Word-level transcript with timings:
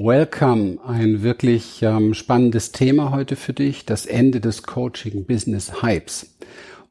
Welcome, 0.00 0.78
ein 0.86 1.24
wirklich 1.24 1.82
ähm, 1.82 2.14
spannendes 2.14 2.70
Thema 2.70 3.10
heute 3.10 3.34
für 3.34 3.52
dich, 3.52 3.84
das 3.84 4.06
Ende 4.06 4.40
des 4.40 4.62
Coaching-Business-Hypes. 4.62 6.36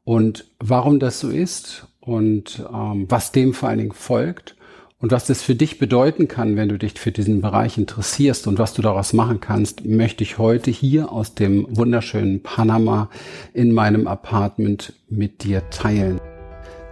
Und 0.04 0.44
warum 0.58 1.00
das 1.00 1.18
so 1.18 1.30
ist 1.30 1.86
und 2.00 2.62
ähm, 2.70 3.06
was 3.08 3.32
dem 3.32 3.54
vor 3.54 3.70
allen 3.70 3.78
Dingen 3.78 3.92
folgt 3.92 4.56
und 5.00 5.10
was 5.10 5.26
das 5.26 5.40
für 5.40 5.54
dich 5.54 5.78
bedeuten 5.78 6.28
kann, 6.28 6.56
wenn 6.56 6.68
du 6.68 6.76
dich 6.76 7.00
für 7.00 7.10
diesen 7.10 7.40
Bereich 7.40 7.78
interessierst 7.78 8.46
und 8.46 8.58
was 8.58 8.74
du 8.74 8.82
daraus 8.82 9.14
machen 9.14 9.40
kannst, 9.40 9.86
möchte 9.86 10.22
ich 10.22 10.36
heute 10.36 10.70
hier 10.70 11.10
aus 11.10 11.34
dem 11.34 11.66
wunderschönen 11.70 12.42
Panama 12.42 13.08
in 13.54 13.72
meinem 13.72 14.06
Apartment 14.06 14.92
mit 15.08 15.44
dir 15.44 15.70
teilen. 15.70 16.20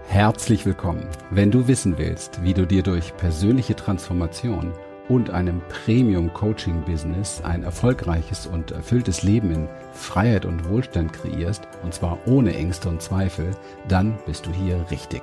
Herzlich 0.09 0.65
willkommen. 0.65 1.07
Wenn 1.31 1.51
du 1.51 1.69
wissen 1.69 1.99
willst, 1.99 2.43
wie 2.43 2.55
du 2.55 2.67
dir 2.67 2.83
durch 2.83 3.15
persönliche 3.19 3.77
Transformation 3.77 4.73
und 5.09 5.31
einem 5.31 5.61
Premium-Coaching-Business 5.69 7.43
ein 7.45 7.63
erfolgreiches 7.63 8.47
und 8.47 8.73
erfülltes 8.73 9.23
Leben 9.23 9.51
in 9.51 9.69
Freiheit 9.93 10.45
und 10.45 10.69
Wohlstand 10.69 11.13
kreierst, 11.13 11.69
und 11.83 11.95
zwar 11.95 12.19
ohne 12.27 12.55
Ängste 12.55 12.89
und 12.89 13.03
Zweifel, 13.03 13.51
dann 13.89 14.19
bist 14.27 14.47
du 14.47 14.53
hier 14.53 14.85
richtig. 14.91 15.23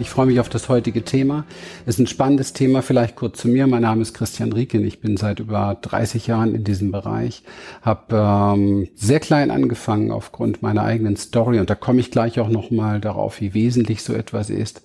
Ich 0.00 0.10
freue 0.10 0.26
mich 0.26 0.40
auf 0.40 0.48
das 0.48 0.68
heutige 0.68 1.04
Thema. 1.04 1.44
Es 1.86 1.94
ist 1.94 2.00
ein 2.00 2.06
spannendes 2.06 2.52
Thema. 2.52 2.82
Vielleicht 2.82 3.14
kurz 3.14 3.38
zu 3.38 3.48
mir. 3.48 3.66
Mein 3.66 3.82
Name 3.82 4.02
ist 4.02 4.12
Christian 4.12 4.52
Rieken. 4.52 4.84
Ich 4.84 5.00
bin 5.00 5.16
seit 5.16 5.38
über 5.40 5.78
30 5.80 6.26
Jahren 6.26 6.54
in 6.54 6.64
diesem 6.64 6.90
Bereich. 6.90 7.42
Habe 7.82 8.56
ähm, 8.56 8.88
sehr 8.96 9.20
klein 9.20 9.50
angefangen 9.50 10.10
aufgrund 10.10 10.62
meiner 10.62 10.82
eigenen 10.82 11.16
Story 11.16 11.60
und 11.60 11.70
da 11.70 11.74
komme 11.74 12.00
ich 12.00 12.10
gleich 12.10 12.40
auch 12.40 12.48
noch 12.48 12.70
mal 12.70 13.00
darauf, 13.00 13.40
wie 13.40 13.54
wesentlich 13.54 14.02
so 14.02 14.14
etwas 14.14 14.50
ist 14.50 14.82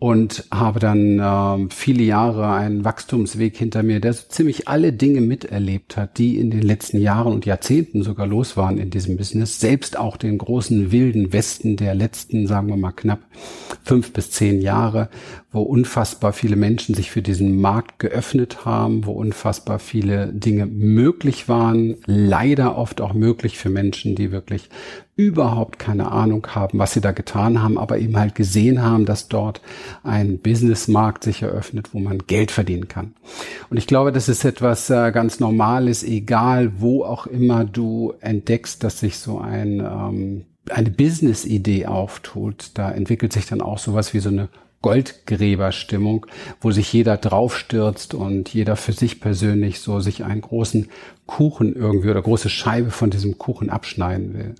und 0.00 0.46
habe 0.50 0.80
dann 0.80 1.20
ähm, 1.22 1.70
viele 1.70 2.02
Jahre 2.02 2.50
einen 2.52 2.86
Wachstumsweg 2.86 3.54
hinter 3.56 3.82
mir, 3.82 4.00
der 4.00 4.14
so 4.14 4.24
ziemlich 4.28 4.66
alle 4.66 4.94
Dinge 4.94 5.20
miterlebt 5.20 5.98
hat, 5.98 6.16
die 6.16 6.38
in 6.38 6.50
den 6.50 6.62
letzten 6.62 6.98
Jahren 6.98 7.34
und 7.34 7.44
Jahrzehnten 7.44 8.02
sogar 8.02 8.26
los 8.26 8.56
waren 8.56 8.78
in 8.78 8.88
diesem 8.88 9.18
Business. 9.18 9.60
Selbst 9.60 9.98
auch 9.98 10.16
den 10.16 10.38
großen 10.38 10.90
wilden 10.90 11.34
Westen 11.34 11.76
der 11.76 11.94
letzten, 11.94 12.46
sagen 12.46 12.68
wir 12.68 12.78
mal 12.78 12.92
knapp 12.92 13.20
fünf 13.84 14.14
bis 14.14 14.30
zehn 14.30 14.39
Jahre, 14.46 15.08
wo 15.52 15.62
unfassbar 15.62 16.32
viele 16.32 16.56
Menschen 16.56 16.94
sich 16.94 17.10
für 17.10 17.22
diesen 17.22 17.60
Markt 17.60 17.98
geöffnet 17.98 18.64
haben, 18.64 19.04
wo 19.04 19.12
unfassbar 19.12 19.78
viele 19.78 20.32
Dinge 20.32 20.66
möglich 20.66 21.48
waren, 21.48 21.96
leider 22.06 22.76
oft 22.76 23.00
auch 23.00 23.12
möglich 23.12 23.58
für 23.58 23.68
Menschen, 23.68 24.14
die 24.14 24.32
wirklich 24.32 24.68
überhaupt 25.16 25.78
keine 25.78 26.10
Ahnung 26.10 26.46
haben, 26.54 26.78
was 26.78 26.92
sie 26.92 27.02
da 27.02 27.12
getan 27.12 27.62
haben, 27.62 27.76
aber 27.76 27.98
eben 27.98 28.16
halt 28.16 28.34
gesehen 28.34 28.82
haben, 28.82 29.04
dass 29.04 29.28
dort 29.28 29.60
ein 30.02 30.38
Businessmarkt 30.38 31.24
sich 31.24 31.42
eröffnet, 31.42 31.92
wo 31.92 31.98
man 31.98 32.20
Geld 32.26 32.50
verdienen 32.50 32.88
kann. 32.88 33.14
Und 33.68 33.76
ich 33.76 33.86
glaube, 33.86 34.12
das 34.12 34.30
ist 34.30 34.44
etwas 34.44 34.88
äh, 34.88 35.12
ganz 35.12 35.38
Normales, 35.38 36.02
egal 36.02 36.72
wo 36.78 37.04
auch 37.04 37.26
immer 37.26 37.64
du 37.64 38.14
entdeckst, 38.20 38.82
dass 38.82 39.00
sich 39.00 39.18
so 39.18 39.38
ein 39.38 39.80
ähm, 39.80 40.44
eine 40.72 40.90
Business-Idee 40.90 41.86
auftut, 41.86 42.70
da 42.74 42.90
entwickelt 42.90 43.32
sich 43.32 43.46
dann 43.46 43.60
auch 43.60 43.78
sowas 43.78 44.14
wie 44.14 44.20
so 44.20 44.28
eine 44.28 44.48
Goldgräberstimmung, 44.82 46.24
wo 46.60 46.70
sich 46.70 46.90
jeder 46.92 47.18
draufstürzt 47.18 48.14
und 48.14 48.48
jeder 48.48 48.76
für 48.76 48.92
sich 48.92 49.20
persönlich 49.20 49.80
so 49.80 50.00
sich 50.00 50.24
einen 50.24 50.40
großen 50.40 50.88
Kuchen 51.26 51.76
irgendwie 51.76 52.08
oder 52.08 52.22
große 52.22 52.48
Scheibe 52.48 52.90
von 52.90 53.10
diesem 53.10 53.36
Kuchen 53.36 53.68
abschneiden 53.68 54.32
will. 54.32 54.54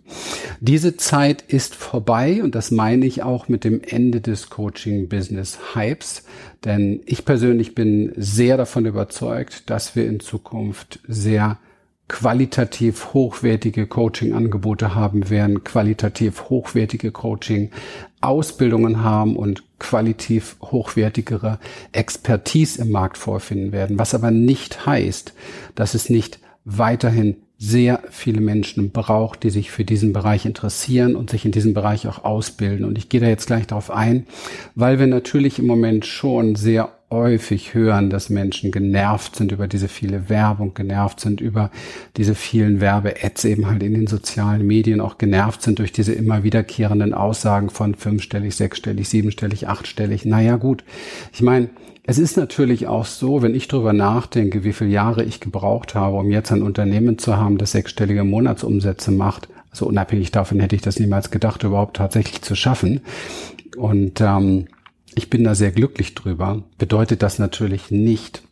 Diese 0.60 0.96
Zeit 0.98 1.42
ist 1.42 1.74
vorbei 1.74 2.42
und 2.42 2.54
das 2.54 2.70
meine 2.70 3.06
ich 3.06 3.22
auch 3.22 3.48
mit 3.48 3.64
dem 3.64 3.80
Ende 3.82 4.20
des 4.20 4.50
Coaching-Business-Hypes, 4.50 6.24
denn 6.66 7.00
ich 7.06 7.24
persönlich 7.24 7.74
bin 7.74 8.12
sehr 8.16 8.58
davon 8.58 8.84
überzeugt, 8.84 9.70
dass 9.70 9.96
wir 9.96 10.06
in 10.06 10.20
Zukunft 10.20 11.00
sehr 11.08 11.58
qualitativ 12.10 13.14
hochwertige 13.14 13.86
Coaching-Angebote 13.86 14.96
haben 14.96 15.30
werden, 15.30 15.62
qualitativ 15.62 16.50
hochwertige 16.50 17.12
Coaching-Ausbildungen 17.12 19.04
haben 19.04 19.36
und 19.36 19.62
qualitativ 19.78 20.56
hochwertigere 20.60 21.60
Expertise 21.92 22.82
im 22.82 22.90
Markt 22.90 23.16
vorfinden 23.16 23.70
werden. 23.70 23.96
Was 23.96 24.12
aber 24.12 24.32
nicht 24.32 24.86
heißt, 24.86 25.34
dass 25.76 25.94
es 25.94 26.10
nicht 26.10 26.40
weiterhin 26.64 27.36
sehr 27.58 28.02
viele 28.10 28.40
Menschen 28.40 28.90
braucht, 28.90 29.44
die 29.44 29.50
sich 29.50 29.70
für 29.70 29.84
diesen 29.84 30.12
Bereich 30.12 30.46
interessieren 30.46 31.14
und 31.14 31.30
sich 31.30 31.44
in 31.44 31.52
diesem 31.52 31.74
Bereich 31.74 32.08
auch 32.08 32.24
ausbilden. 32.24 32.84
Und 32.86 32.98
ich 32.98 33.08
gehe 33.08 33.20
da 33.20 33.28
jetzt 33.28 33.46
gleich 33.46 33.68
darauf 33.68 33.92
ein, 33.92 34.26
weil 34.74 34.98
wir 34.98 35.06
natürlich 35.06 35.60
im 35.60 35.66
Moment 35.66 36.06
schon 36.06 36.56
sehr 36.56 36.90
häufig 37.10 37.74
hören, 37.74 38.08
dass 38.08 38.30
Menschen 38.30 38.70
genervt 38.70 39.34
sind 39.34 39.50
über 39.50 39.66
diese 39.66 39.88
viele 39.88 40.28
Werbung, 40.28 40.74
genervt 40.74 41.20
sind 41.20 41.40
über 41.40 41.70
diese 42.16 42.36
vielen 42.36 42.80
Werbe-Ads 42.80 43.44
eben 43.46 43.66
halt 43.66 43.82
in 43.82 43.94
den 43.94 44.06
sozialen 44.06 44.66
Medien, 44.66 45.00
auch 45.00 45.18
genervt 45.18 45.62
sind 45.62 45.80
durch 45.80 45.92
diese 45.92 46.12
immer 46.12 46.44
wiederkehrenden 46.44 47.12
Aussagen 47.12 47.68
von 47.68 47.96
fünfstellig, 47.96 48.54
sechsstellig, 48.54 49.08
siebenstellig, 49.08 49.66
achtstellig. 49.66 50.24
Naja, 50.24 50.56
gut. 50.56 50.84
Ich 51.32 51.42
meine, 51.42 51.70
es 52.04 52.18
ist 52.18 52.36
natürlich 52.36 52.86
auch 52.86 53.04
so, 53.04 53.42
wenn 53.42 53.54
ich 53.54 53.68
darüber 53.68 53.92
nachdenke, 53.92 54.64
wie 54.64 54.72
viele 54.72 54.90
Jahre 54.90 55.24
ich 55.24 55.40
gebraucht 55.40 55.94
habe, 55.94 56.16
um 56.16 56.30
jetzt 56.30 56.52
ein 56.52 56.62
Unternehmen 56.62 57.18
zu 57.18 57.36
haben, 57.36 57.58
das 57.58 57.72
sechsstellige 57.72 58.24
Monatsumsätze 58.24 59.10
macht. 59.10 59.48
Also 59.70 59.86
unabhängig 59.86 60.30
davon 60.30 60.60
hätte 60.60 60.76
ich 60.76 60.82
das 60.82 60.98
niemals 60.98 61.30
gedacht, 61.30 61.62
überhaupt 61.62 61.96
tatsächlich 61.96 62.42
zu 62.42 62.54
schaffen. 62.54 63.00
Und 63.76 64.20
ähm, 64.20 64.66
ich 65.14 65.30
bin 65.30 65.44
da 65.44 65.54
sehr 65.54 65.72
glücklich 65.72 66.14
drüber. 66.14 66.64
Bedeutet 66.78 67.22
das 67.22 67.38
natürlich 67.38 67.90
nicht, 67.90 68.42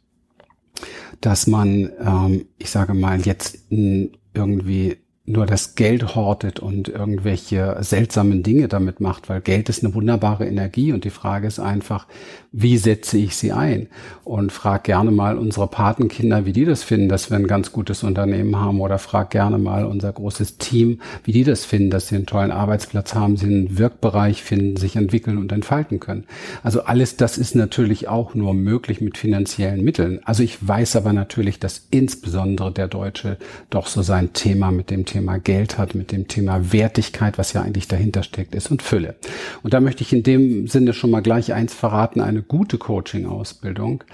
dass 1.21 1.47
man, 1.47 1.91
ähm, 2.01 2.47
ich 2.59 2.71
sage 2.71 2.95
mal, 2.95 3.21
jetzt 3.21 3.59
irgendwie 3.71 4.99
nur 5.28 5.44
das 5.44 5.75
Geld 5.75 6.15
hortet 6.15 6.59
und 6.59 6.89
irgendwelche 6.89 7.77
seltsamen 7.81 8.43
Dinge 8.43 8.66
damit 8.66 9.00
macht, 9.00 9.28
weil 9.28 9.41
Geld 9.43 9.69
ist 9.69 9.84
eine 9.84 9.94
wunderbare 9.94 10.47
Energie 10.47 10.93
und 10.93 11.05
die 11.05 11.11
Frage 11.11 11.47
ist 11.47 11.59
einfach, 11.59 12.06
wie 12.50 12.78
setze 12.78 13.19
ich 13.19 13.37
sie 13.37 13.53
ein? 13.53 13.89
Und 14.25 14.53
frag 14.53 14.84
gerne 14.84 15.11
mal 15.11 15.37
unsere 15.37 15.69
Patenkinder, 15.69 16.47
wie 16.47 16.55
die 16.55 16.65
das 16.65 16.83
finden, 16.83 17.11
dass 17.11 17.31
wir 17.31 17.37
ein 17.37 17.47
ganz 17.47 17.72
gutes 17.72 18.03
Unternehmen 18.03 18.56
haben 18.56 18.81
oder 18.81 18.99
frag 18.99 19.31
gerne 19.31 19.59
mal 19.59 19.84
unser 19.84 20.12
großes 20.12 20.56
Team, 20.56 21.00
wie 21.25 21.33
die 21.33 21.45
das 21.45 21.66
finden, 21.66 21.91
dass 21.91 22.09
sie 22.09 22.15
einen 22.15 22.27
tollen 22.27 22.50
Arbeitsplatz 22.50 23.15
haben, 23.15 23.37
sie 23.37 23.47
einen 23.47 23.78
Wirkbereich 23.78 24.43
finden, 24.43 24.77
sich 24.78 24.97
entwickeln 24.97 25.37
und 25.37 25.53
entfalten 25.53 26.00
können. 26.00 26.25
Also 26.62 26.84
alles 26.84 27.16
das 27.16 27.37
ist 27.37 27.55
natürlich 27.55 28.09
auch 28.09 28.34
nur 28.34 28.55
möglich 28.55 29.03
mit 29.03 29.19
finanziellen 29.19 29.84
Mitteln. 29.84 30.21
Also 30.25 30.43
ich 30.43 30.66
weiß 30.66 30.97
aber 30.97 31.12
natürlich, 31.12 31.60
dass 31.60 31.87
insbesondere 31.91 32.72
der 32.72 32.89
Deutsche 32.89 33.37
doch 33.69 33.89
so 33.89 34.00
sein 34.00 34.33
Thema 34.33 34.71
mit 34.71 34.89
dem 34.89 35.05
Thema 35.05 35.18
Thema 35.19 35.39
Geld 35.39 35.79
hat, 35.79 35.97
mit 35.97 36.12
dem 36.12 36.29
Thema 36.29 36.73
Wertigkeit, 36.73 37.39
was 37.39 37.53
ja 37.53 37.62
eigentlich 37.62 37.89
dahinter 37.89 38.23
steckt, 38.23 38.55
ist 38.55 38.71
und 38.71 38.83
Fülle. 38.83 39.17
Und 39.65 39.75
da 39.75 39.81
möchte 39.81 40.03
ich 40.03 40.12
in 40.12 40.23
dem 40.23 40.69
Sinne 40.69 40.93
schon 40.93 41.11
mal 41.11 41.23
gleich 41.23 41.53
eins 41.53 41.75
verraten, 41.75 42.21
eine 42.21 42.43
gute 42.43 42.79
Coaching-Ausbildung 42.79 44.05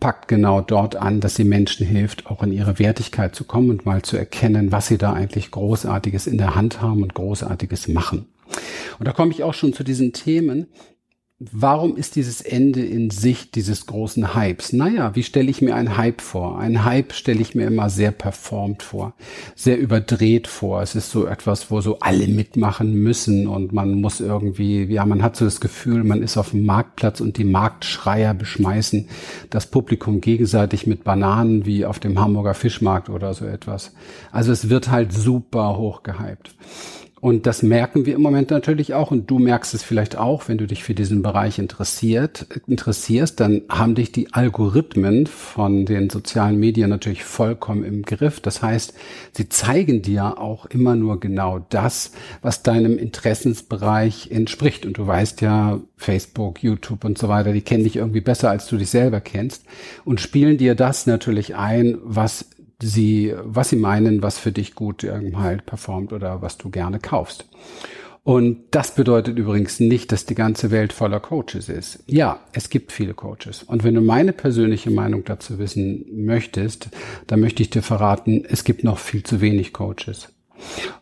packt 0.00 0.28
genau 0.28 0.62
dort 0.62 0.96
an, 0.96 1.20
dass 1.20 1.34
sie 1.34 1.44
Menschen 1.44 1.86
hilft, 1.86 2.26
auch 2.26 2.42
in 2.42 2.52
ihre 2.52 2.78
Wertigkeit 2.78 3.34
zu 3.34 3.44
kommen 3.44 3.68
und 3.68 3.84
mal 3.84 4.00
zu 4.00 4.16
erkennen, 4.16 4.72
was 4.72 4.86
sie 4.86 4.96
da 4.96 5.12
eigentlich 5.12 5.50
Großartiges 5.50 6.26
in 6.26 6.38
der 6.38 6.54
Hand 6.54 6.80
haben 6.80 7.02
und 7.02 7.14
Großartiges 7.14 7.88
machen. 7.88 8.26
Und 8.98 9.06
da 9.06 9.12
komme 9.12 9.32
ich 9.32 9.42
auch 9.42 9.54
schon 9.54 9.74
zu 9.74 9.84
diesen 9.84 10.14
Themen, 10.14 10.68
Warum 11.38 11.98
ist 11.98 12.16
dieses 12.16 12.40
Ende 12.40 12.82
in 12.82 13.10
Sicht 13.10 13.56
dieses 13.56 13.84
großen 13.84 14.34
Hypes? 14.34 14.72
Naja, 14.72 15.14
wie 15.16 15.22
stelle 15.22 15.50
ich 15.50 15.60
mir 15.60 15.74
einen 15.74 15.98
Hype 15.98 16.22
vor? 16.22 16.58
Ein 16.58 16.82
Hype 16.82 17.12
stelle 17.12 17.42
ich 17.42 17.54
mir 17.54 17.66
immer 17.66 17.90
sehr 17.90 18.10
performt 18.10 18.82
vor, 18.82 19.12
sehr 19.54 19.78
überdreht 19.78 20.46
vor. 20.46 20.80
Es 20.80 20.94
ist 20.94 21.10
so 21.10 21.26
etwas, 21.26 21.70
wo 21.70 21.82
so 21.82 21.98
alle 21.98 22.26
mitmachen 22.26 22.94
müssen 22.94 23.48
und 23.48 23.74
man 23.74 24.00
muss 24.00 24.20
irgendwie, 24.20 24.84
ja, 24.84 25.04
man 25.04 25.22
hat 25.22 25.36
so 25.36 25.44
das 25.44 25.60
Gefühl, 25.60 26.04
man 26.04 26.22
ist 26.22 26.38
auf 26.38 26.52
dem 26.52 26.64
Marktplatz 26.64 27.20
und 27.20 27.36
die 27.36 27.44
Marktschreier 27.44 28.32
beschmeißen 28.32 29.10
das 29.50 29.66
Publikum 29.66 30.22
gegenseitig 30.22 30.86
mit 30.86 31.04
Bananen 31.04 31.66
wie 31.66 31.84
auf 31.84 31.98
dem 31.98 32.18
Hamburger 32.18 32.54
Fischmarkt 32.54 33.10
oder 33.10 33.34
so 33.34 33.44
etwas. 33.44 33.92
Also 34.32 34.52
es 34.52 34.70
wird 34.70 34.90
halt 34.90 35.12
super 35.12 35.76
hoch 35.76 36.02
gehypt. 36.02 36.54
Und 37.18 37.46
das 37.46 37.62
merken 37.62 38.04
wir 38.04 38.14
im 38.14 38.20
Moment 38.20 38.50
natürlich 38.50 38.92
auch. 38.92 39.10
Und 39.10 39.30
du 39.30 39.38
merkst 39.38 39.72
es 39.72 39.82
vielleicht 39.82 40.16
auch, 40.16 40.48
wenn 40.48 40.58
du 40.58 40.66
dich 40.66 40.84
für 40.84 40.94
diesen 40.94 41.22
Bereich 41.22 41.58
interessiert, 41.58 42.46
interessierst, 42.66 43.40
dann 43.40 43.62
haben 43.70 43.94
dich 43.94 44.12
die 44.12 44.34
Algorithmen 44.34 45.26
von 45.26 45.86
den 45.86 46.10
sozialen 46.10 46.58
Medien 46.58 46.90
natürlich 46.90 47.24
vollkommen 47.24 47.84
im 47.84 48.02
Griff. 48.02 48.40
Das 48.40 48.62
heißt, 48.62 48.92
sie 49.32 49.48
zeigen 49.48 50.02
dir 50.02 50.38
auch 50.38 50.66
immer 50.66 50.94
nur 50.94 51.18
genau 51.18 51.64
das, 51.70 52.12
was 52.42 52.62
deinem 52.62 52.98
Interessensbereich 52.98 54.30
entspricht. 54.30 54.84
Und 54.84 54.98
du 54.98 55.06
weißt 55.06 55.40
ja, 55.40 55.80
Facebook, 55.96 56.62
YouTube 56.62 57.04
und 57.04 57.16
so 57.16 57.28
weiter, 57.28 57.54
die 57.54 57.62
kennen 57.62 57.84
dich 57.84 57.96
irgendwie 57.96 58.20
besser, 58.20 58.50
als 58.50 58.66
du 58.66 58.76
dich 58.76 58.90
selber 58.90 59.22
kennst 59.22 59.64
und 60.04 60.20
spielen 60.20 60.58
dir 60.58 60.74
das 60.74 61.06
natürlich 61.06 61.56
ein, 61.56 61.96
was 62.02 62.44
sie, 62.80 63.34
was 63.42 63.70
sie 63.70 63.76
meinen, 63.76 64.22
was 64.22 64.38
für 64.38 64.52
dich 64.52 64.74
gut 64.74 65.04
halt 65.04 65.66
performt 65.66 66.12
oder 66.12 66.42
was 66.42 66.58
du 66.58 66.70
gerne 66.70 66.98
kaufst. 66.98 67.46
Und 68.26 68.64
das 68.72 68.92
bedeutet 68.92 69.38
übrigens 69.38 69.78
nicht, 69.78 70.10
dass 70.10 70.26
die 70.26 70.34
ganze 70.34 70.72
Welt 70.72 70.92
voller 70.92 71.20
Coaches 71.20 71.68
ist. 71.68 72.02
Ja, 72.08 72.40
es 72.52 72.70
gibt 72.70 72.90
viele 72.90 73.14
Coaches. 73.14 73.62
Und 73.62 73.84
wenn 73.84 73.94
du 73.94 74.00
meine 74.00 74.32
persönliche 74.32 74.90
Meinung 74.90 75.22
dazu 75.24 75.60
wissen 75.60 76.04
möchtest, 76.12 76.88
dann 77.28 77.38
möchte 77.38 77.62
ich 77.62 77.70
dir 77.70 77.82
verraten, 77.82 78.44
es 78.44 78.64
gibt 78.64 78.82
noch 78.82 78.98
viel 78.98 79.22
zu 79.22 79.40
wenig 79.40 79.72
Coaches. 79.72 80.34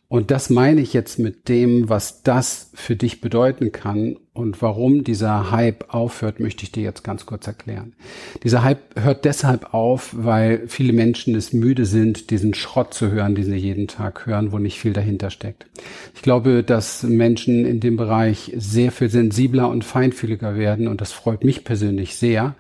Und 0.09 0.31
das 0.31 0.51
meine 0.51 0.81
ich 0.81 0.93
jetzt 0.93 1.19
mit 1.19 1.49
dem, 1.49 1.89
was 1.89 2.23
das 2.23 2.71
für 2.75 2.95
dich 2.95 3.21
bedeuten 3.21 3.73
kann 3.73 4.17
und 4.33 4.61
warum 4.63 5.05
dieser 5.05 5.53
Hype 5.53 5.95
aufhört, 5.95 6.41
möchte 6.41 6.65
ich 6.65 6.73
dir 6.73 6.83
jetzt 6.83 7.05
ganz 7.05 7.25
kurz 7.25 7.47
erklären. 7.47 7.95
Dieser 8.43 8.65
Hype 8.65 9.01
hört 9.01 9.25
deshalb 9.25 9.73
auf, 9.73 10.11
weil 10.13 10.65
viele 10.67 10.93
Menschen 10.93 11.37
es 11.37 11.53
müde 11.53 11.87
sind, 11.87 12.31
diesen 12.31 12.53
Schrott 12.53 12.93
zu 12.95 13.13
hören, 13.13 13.37
den 13.37 13.45
sie 13.45 13.55
jeden 13.55 13.87
Tag 13.87 14.27
hören, 14.27 14.51
wo 14.51 14.59
nicht 14.59 14.81
viel 14.81 14.93
dahinter 14.93 15.31
steckt. 15.31 15.67
Ich 16.15 16.23
glaube, 16.23 16.65
dass 16.65 17.05
Menschen 17.05 17.65
in 17.65 17.79
dem 17.79 17.97
Bereich 17.97 18.53
sehr 18.57 18.91
viel 18.91 19.09
sensibler 19.09 19.69
und 19.69 19.85
feinfühliger 19.85 20.57
werden 20.57 20.89
und 20.89 21.01
das 21.01 21.13
freut 21.13 21.45
mich 21.45 21.65
persönlich 21.65 22.17
sehr, 22.17 22.57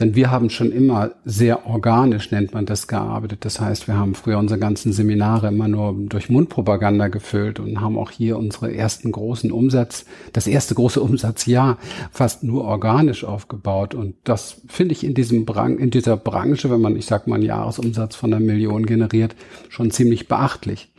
denn 0.00 0.14
wir 0.14 0.30
haben 0.30 0.48
schon 0.48 0.72
immer 0.72 1.12
sehr 1.26 1.66
organisch, 1.66 2.30
nennt 2.30 2.54
man 2.54 2.64
das, 2.64 2.88
gearbeitet. 2.88 3.44
Das 3.44 3.60
heißt, 3.60 3.86
wir 3.86 3.98
haben 3.98 4.14
früher 4.14 4.38
unsere 4.38 4.58
ganzen 4.58 4.94
Seminare 4.94 5.48
immer 5.48 5.68
nur 5.68 5.94
durch 5.94 6.30
Mundpropaganda 6.30 6.87
gefüllt 7.10 7.60
und 7.60 7.80
haben 7.80 7.98
auch 7.98 8.10
hier 8.10 8.38
unsere 8.38 8.74
ersten 8.74 9.12
großen 9.12 9.52
Umsatz, 9.52 10.06
das 10.32 10.46
erste 10.46 10.74
große 10.74 11.00
Umsatz 11.00 11.18
Umsatzjahr 11.18 11.78
fast 12.10 12.44
nur 12.44 12.64
organisch 12.64 13.24
aufgebaut. 13.24 13.94
Und 13.94 14.14
das 14.24 14.60
finde 14.68 14.92
ich 14.92 15.04
in 15.04 15.14
diesem 15.14 15.44
Bran 15.44 15.78
in 15.78 15.90
dieser 15.90 16.16
Branche, 16.16 16.70
wenn 16.70 16.80
man, 16.80 16.96
ich 16.96 17.06
sag 17.06 17.26
mal, 17.26 17.36
einen 17.36 17.44
Jahresumsatz 17.44 18.16
von 18.16 18.32
einer 18.32 18.44
Million 18.44 18.86
generiert, 18.86 19.34
schon 19.68 19.90
ziemlich 19.90 20.28
beachtlich. 20.28 20.90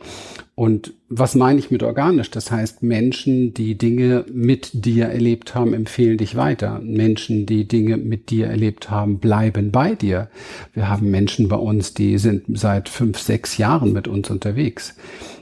Und 0.54 0.92
was 1.08 1.34
meine 1.34 1.58
ich 1.58 1.70
mit 1.70 1.82
organisch? 1.82 2.30
Das 2.30 2.50
heißt, 2.50 2.82
Menschen, 2.82 3.54
die 3.54 3.78
Dinge 3.78 4.26
mit 4.30 4.84
dir 4.84 5.06
erlebt 5.06 5.54
haben, 5.54 5.72
empfehlen 5.72 6.18
dich 6.18 6.36
weiter. 6.36 6.80
Menschen, 6.84 7.46
die 7.46 7.66
Dinge 7.66 7.96
mit 7.96 8.28
dir 8.28 8.48
erlebt 8.48 8.90
haben, 8.90 9.20
bleiben 9.20 9.70
bei 9.70 9.94
dir. 9.94 10.28
Wir 10.74 10.90
haben 10.90 11.10
Menschen 11.10 11.48
bei 11.48 11.56
uns, 11.56 11.94
die 11.94 12.18
sind 12.18 12.58
seit 12.58 12.90
fünf, 12.90 13.18
sechs 13.18 13.56
Jahren 13.56 13.94
mit 13.94 14.06
uns 14.06 14.28
unterwegs. 14.28 14.96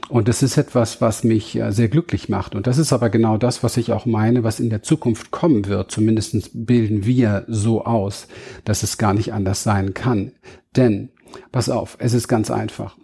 Und 0.09 0.27
das 0.27 0.41
ist 0.41 0.57
etwas, 0.57 1.01
was 1.01 1.23
mich 1.23 1.55
äh, 1.55 1.71
sehr 1.71 1.87
glücklich 1.87 2.29
macht. 2.29 2.55
Und 2.55 2.65
das 2.65 2.79
ist 2.79 2.91
aber 2.91 3.09
genau 3.09 3.37
das, 3.37 3.63
was 3.63 3.77
ich 3.77 3.93
auch 3.93 4.07
meine, 4.07 4.43
was 4.43 4.59
in 4.59 4.71
der 4.71 4.81
Zukunft 4.81 5.29
kommen 5.29 5.67
wird. 5.67 5.91
Zumindest 5.91 6.49
bilden 6.65 7.05
wir 7.05 7.45
so 7.47 7.85
aus, 7.85 8.27
dass 8.65 8.81
es 8.81 8.97
gar 8.97 9.13
nicht 9.13 9.33
anders 9.33 9.61
sein 9.61 9.93
kann. 9.93 10.31
Denn, 10.75 11.09
pass 11.51 11.69
auf, 11.69 11.95
es 11.99 12.13
ist 12.13 12.27
ganz 12.27 12.49
einfach. 12.49 12.97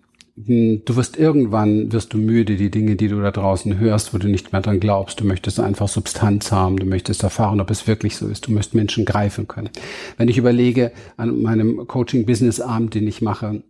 Hm, 0.44 0.82
du 0.84 0.96
wirst 0.96 1.16
irgendwann, 1.16 1.92
wirst 1.92 2.14
du 2.14 2.18
müde, 2.18 2.58
die 2.58 2.72
Dinge, 2.72 2.96
die 2.96 3.08
du 3.08 3.22
da 3.22 3.30
draußen 3.30 3.78
hörst, 3.78 4.14
wo 4.14 4.18
du 4.18 4.28
nicht 4.28 4.52
mehr 4.52 4.62
dran 4.62 4.80
glaubst. 4.80 5.20
Du 5.20 5.26
möchtest 5.26 5.60
einfach 5.60 5.88
Substanz 5.88 6.52
haben. 6.52 6.78
Du 6.78 6.88
möchtest 6.88 7.22
erfahren, 7.22 7.62
ob 7.62 7.70
es 7.70 7.88
wirklich 7.88 8.18
so 8.18 8.28
ist. 8.28 8.48
Du 8.48 8.52
möchtest 8.52 8.74
Menschen 8.74 9.06
greifen 9.06 9.48
können. 9.48 9.70
Wenn 10.18 10.28
ich 10.28 10.40
überlege 10.40 10.92
an 11.18 11.42
meinem 11.44 11.86
Coaching-Business-Abend, 11.86 12.96
den 12.96 13.08
ich 13.08 13.22
mache, 13.22 13.62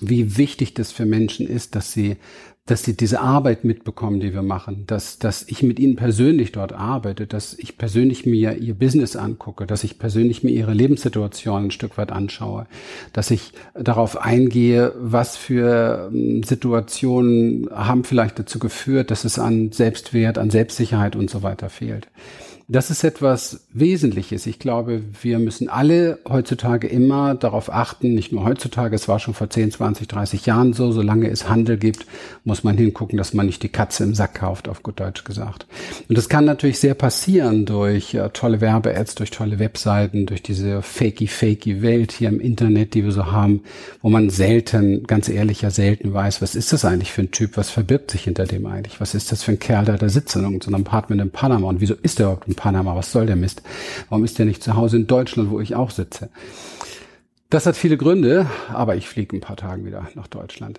wie 0.00 0.36
wichtig 0.36 0.74
das 0.74 0.92
für 0.92 1.06
Menschen 1.06 1.46
ist, 1.46 1.74
dass 1.74 1.92
sie, 1.92 2.16
dass 2.66 2.84
sie 2.84 2.96
diese 2.96 3.20
Arbeit 3.20 3.64
mitbekommen, 3.64 4.20
die 4.20 4.32
wir 4.32 4.42
machen, 4.42 4.84
dass, 4.86 5.18
dass 5.18 5.44
ich 5.48 5.62
mit 5.62 5.78
ihnen 5.78 5.96
persönlich 5.96 6.52
dort 6.52 6.72
arbeite, 6.72 7.26
dass 7.26 7.54
ich 7.54 7.78
persönlich 7.78 8.26
mir 8.26 8.56
ihr 8.56 8.74
Business 8.74 9.16
angucke, 9.16 9.66
dass 9.66 9.84
ich 9.84 9.98
persönlich 9.98 10.42
mir 10.42 10.50
ihre 10.50 10.72
Lebenssituation 10.72 11.64
ein 11.64 11.70
Stück 11.70 11.98
weit 11.98 12.12
anschaue, 12.12 12.66
dass 13.12 13.30
ich 13.30 13.52
darauf 13.74 14.16
eingehe, 14.16 14.94
was 14.98 15.36
für 15.36 16.10
ähm, 16.12 16.42
Situationen 16.42 17.68
haben 17.70 18.04
vielleicht 18.04 18.38
dazu 18.38 18.58
geführt, 18.58 19.10
dass 19.10 19.24
es 19.24 19.38
an 19.38 19.72
Selbstwert, 19.72 20.38
an 20.38 20.50
Selbstsicherheit 20.50 21.16
und 21.16 21.30
so 21.30 21.42
weiter 21.42 21.70
fehlt. 21.70 22.08
Das 22.72 22.88
ist 22.88 23.02
etwas 23.02 23.66
Wesentliches. 23.72 24.46
Ich 24.46 24.60
glaube, 24.60 25.02
wir 25.22 25.40
müssen 25.40 25.68
alle 25.68 26.20
heutzutage 26.28 26.86
immer 26.86 27.34
darauf 27.34 27.68
achten, 27.68 28.14
nicht 28.14 28.30
nur 28.30 28.44
heutzutage, 28.44 28.94
es 28.94 29.08
war 29.08 29.18
schon 29.18 29.34
vor 29.34 29.50
10, 29.50 29.72
20, 29.72 30.06
30 30.06 30.46
Jahren 30.46 30.72
so, 30.72 30.92
solange 30.92 31.28
es 31.28 31.48
Handel 31.48 31.78
gibt, 31.78 32.06
muss 32.44 32.62
man 32.62 32.78
hingucken, 32.78 33.18
dass 33.18 33.34
man 33.34 33.46
nicht 33.46 33.64
die 33.64 33.70
Katze 33.70 34.04
im 34.04 34.14
Sack 34.14 34.36
kauft, 34.36 34.68
auf 34.68 34.84
gut 34.84 35.00
Deutsch 35.00 35.24
gesagt. 35.24 35.66
Und 36.08 36.16
das 36.16 36.28
kann 36.28 36.44
natürlich 36.44 36.78
sehr 36.78 36.94
passieren 36.94 37.66
durch 37.66 38.14
äh, 38.14 38.28
tolle 38.32 38.60
Werbe-Ads, 38.60 39.16
durch 39.16 39.32
tolle 39.32 39.58
Webseiten, 39.58 40.26
durch 40.26 40.40
diese 40.40 40.80
fakey-fakey 40.80 41.82
Welt 41.82 42.12
hier 42.12 42.28
im 42.28 42.38
Internet, 42.38 42.94
die 42.94 43.02
wir 43.02 43.10
so 43.10 43.32
haben, 43.32 43.64
wo 44.00 44.10
man 44.10 44.30
selten, 44.30 45.08
ganz 45.08 45.28
ehrlich, 45.28 45.62
ja 45.62 45.70
selten 45.72 46.14
weiß, 46.14 46.40
was 46.40 46.54
ist 46.54 46.72
das 46.72 46.84
eigentlich 46.84 47.10
für 47.10 47.22
ein 47.22 47.32
Typ, 47.32 47.56
was 47.56 47.68
verbirgt 47.68 48.12
sich 48.12 48.22
hinter 48.22 48.44
dem 48.44 48.64
eigentlich, 48.66 49.00
was 49.00 49.16
ist 49.16 49.32
das 49.32 49.42
für 49.42 49.50
ein 49.50 49.58
Kerl, 49.58 49.86
der 49.86 49.98
da 49.98 50.08
sitzt 50.08 50.36
in 50.36 50.44
irgendeinem 50.44 50.86
Apartment 50.86 51.20
in 51.20 51.30
Panama 51.32 51.66
und 51.66 51.80
wieso 51.80 51.94
ist 51.94 52.20
der 52.20 52.26
überhaupt 52.26 52.46
Panama, 52.60 52.94
was 52.94 53.10
soll 53.10 53.24
der 53.24 53.36
Mist? 53.36 53.62
Warum 54.10 54.22
ist 54.22 54.38
der 54.38 54.44
nicht 54.44 54.62
zu 54.62 54.76
Hause 54.76 54.98
in 54.98 55.06
Deutschland, 55.06 55.50
wo 55.50 55.60
ich 55.60 55.74
auch 55.74 55.90
sitze? 55.90 56.28
Das 57.48 57.64
hat 57.64 57.74
viele 57.74 57.96
Gründe, 57.96 58.46
aber 58.68 58.96
ich 58.96 59.08
fliege 59.08 59.34
ein 59.34 59.40
paar 59.40 59.56
Tagen 59.56 59.86
wieder 59.86 60.08
nach 60.14 60.26
Deutschland. 60.26 60.78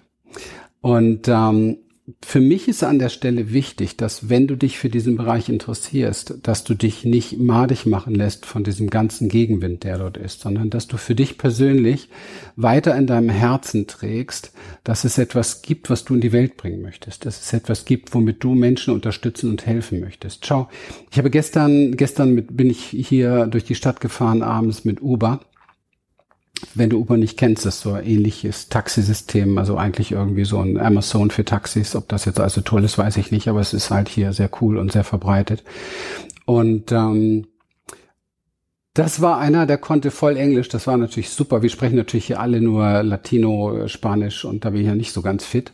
Und 0.82 1.28
ähm, 1.28 1.78
für 2.24 2.42
mich 2.42 2.68
ist 2.68 2.84
an 2.84 2.98
der 2.98 3.10
Stelle 3.10 3.54
wichtig, 3.54 3.96
dass 3.96 4.28
wenn 4.28 4.48
du 4.48 4.56
dich 4.56 4.80
für 4.80 4.90
diesen 4.90 5.18
Bereich 5.18 5.50
interessierst, 5.50 6.40
dass 6.42 6.64
du 6.64 6.74
dich 6.74 7.06
nicht 7.06 7.38
madig 7.40 7.86
machen 7.86 8.16
lässt 8.16 8.46
von 8.46 8.64
diesem 8.64 8.90
ganzen 8.90 9.30
Gegenwind, 9.30 9.84
der 9.84 10.00
dort 10.00 10.18
ist, 10.18 10.42
sondern 10.42 10.72
dass 10.72 10.88
du 10.88 10.98
für 10.98 11.14
dich 11.14 11.38
persönlich 11.38 12.10
weiter 12.56 12.96
in 12.96 13.06
deinem 13.06 13.30
Herzen 13.30 13.86
trägst, 13.86 14.52
dass 14.84 15.04
es 15.04 15.20
etwas 15.20 15.62
gibt, 15.62 15.90
was 15.92 16.04
du 16.04 16.16
in 16.16 16.22
die 16.22 16.32
Welt 16.32 16.58
bringen 16.58 16.82
möchtest, 16.82 17.26
dass 17.26 17.40
es 17.40 17.54
etwas 17.54 17.86
gibt, 17.86 18.14
womit 18.16 18.44
du 18.44 18.56
Menschen 18.56 18.94
unterstützen 18.94 19.50
und 19.52 19.68
helfen 19.68 20.00
möchtest. 20.00 20.46
Schau, 20.46 20.70
ich 21.12 21.20
habe 21.20 21.30
gestern, 21.30 21.96
gestern 21.98 22.34
mit, 22.34 22.58
bin 22.58 22.70
ich 22.70 22.84
hier 22.84 23.46
durch 23.46 23.64
die 23.64 23.76
Stadt 23.76 24.02
gefahren 24.02 24.42
abends 24.42 24.86
mit 24.86 25.02
Uber 25.02 25.42
wenn 26.76 26.90
du 26.90 27.00
Uber 27.00 27.18
nicht 27.18 27.38
kennst, 27.38 27.66
ist 27.66 27.82
so 27.82 27.94
ein 27.94 28.06
ähnliches 28.06 28.70
Taxisystem, 28.70 29.58
also 29.58 29.78
eigentlich 29.78 30.12
irgendwie 30.12 30.46
so 30.46 30.60
ein 30.60 30.80
Amazon 30.80 31.32
für 31.32 31.46
Taxis. 31.46 31.96
Ob 31.96 32.08
das 32.10 32.26
jetzt 32.26 32.40
also 32.40 32.62
toll 32.62 32.84
ist, 32.84 32.98
weiß 32.98 33.18
ich 33.18 33.32
nicht, 33.32 33.48
aber 33.48 33.60
es 33.60 33.74
ist 33.74 33.92
halt 33.92 34.10
hier 34.10 34.34
sehr 34.34 34.50
cool 34.62 34.78
und 34.78 34.92
sehr 34.92 35.04
verbreitet. 35.04 35.64
Und 36.46 36.92
ähm, 36.92 37.48
das 38.94 39.22
war 39.22 39.38
einer, 39.38 39.66
der 39.66 39.78
konnte 39.78 40.12
voll 40.12 40.36
Englisch. 40.36 40.68
Das 40.68 40.86
war 40.88 40.98
natürlich 40.98 41.30
super. 41.30 41.62
Wir 41.62 41.70
sprechen 41.70 41.96
natürlich 41.96 42.26
hier 42.26 42.40
alle 42.40 42.60
nur 42.60 43.04
Latino, 43.04 43.88
Spanisch 43.88 44.44
und 44.44 44.66
da 44.66 44.72
bin 44.72 44.82
ich 44.82 44.88
ja 44.88 44.96
nicht 44.96 45.14
so 45.14 45.22
ganz 45.22 45.46
fit. 45.46 45.72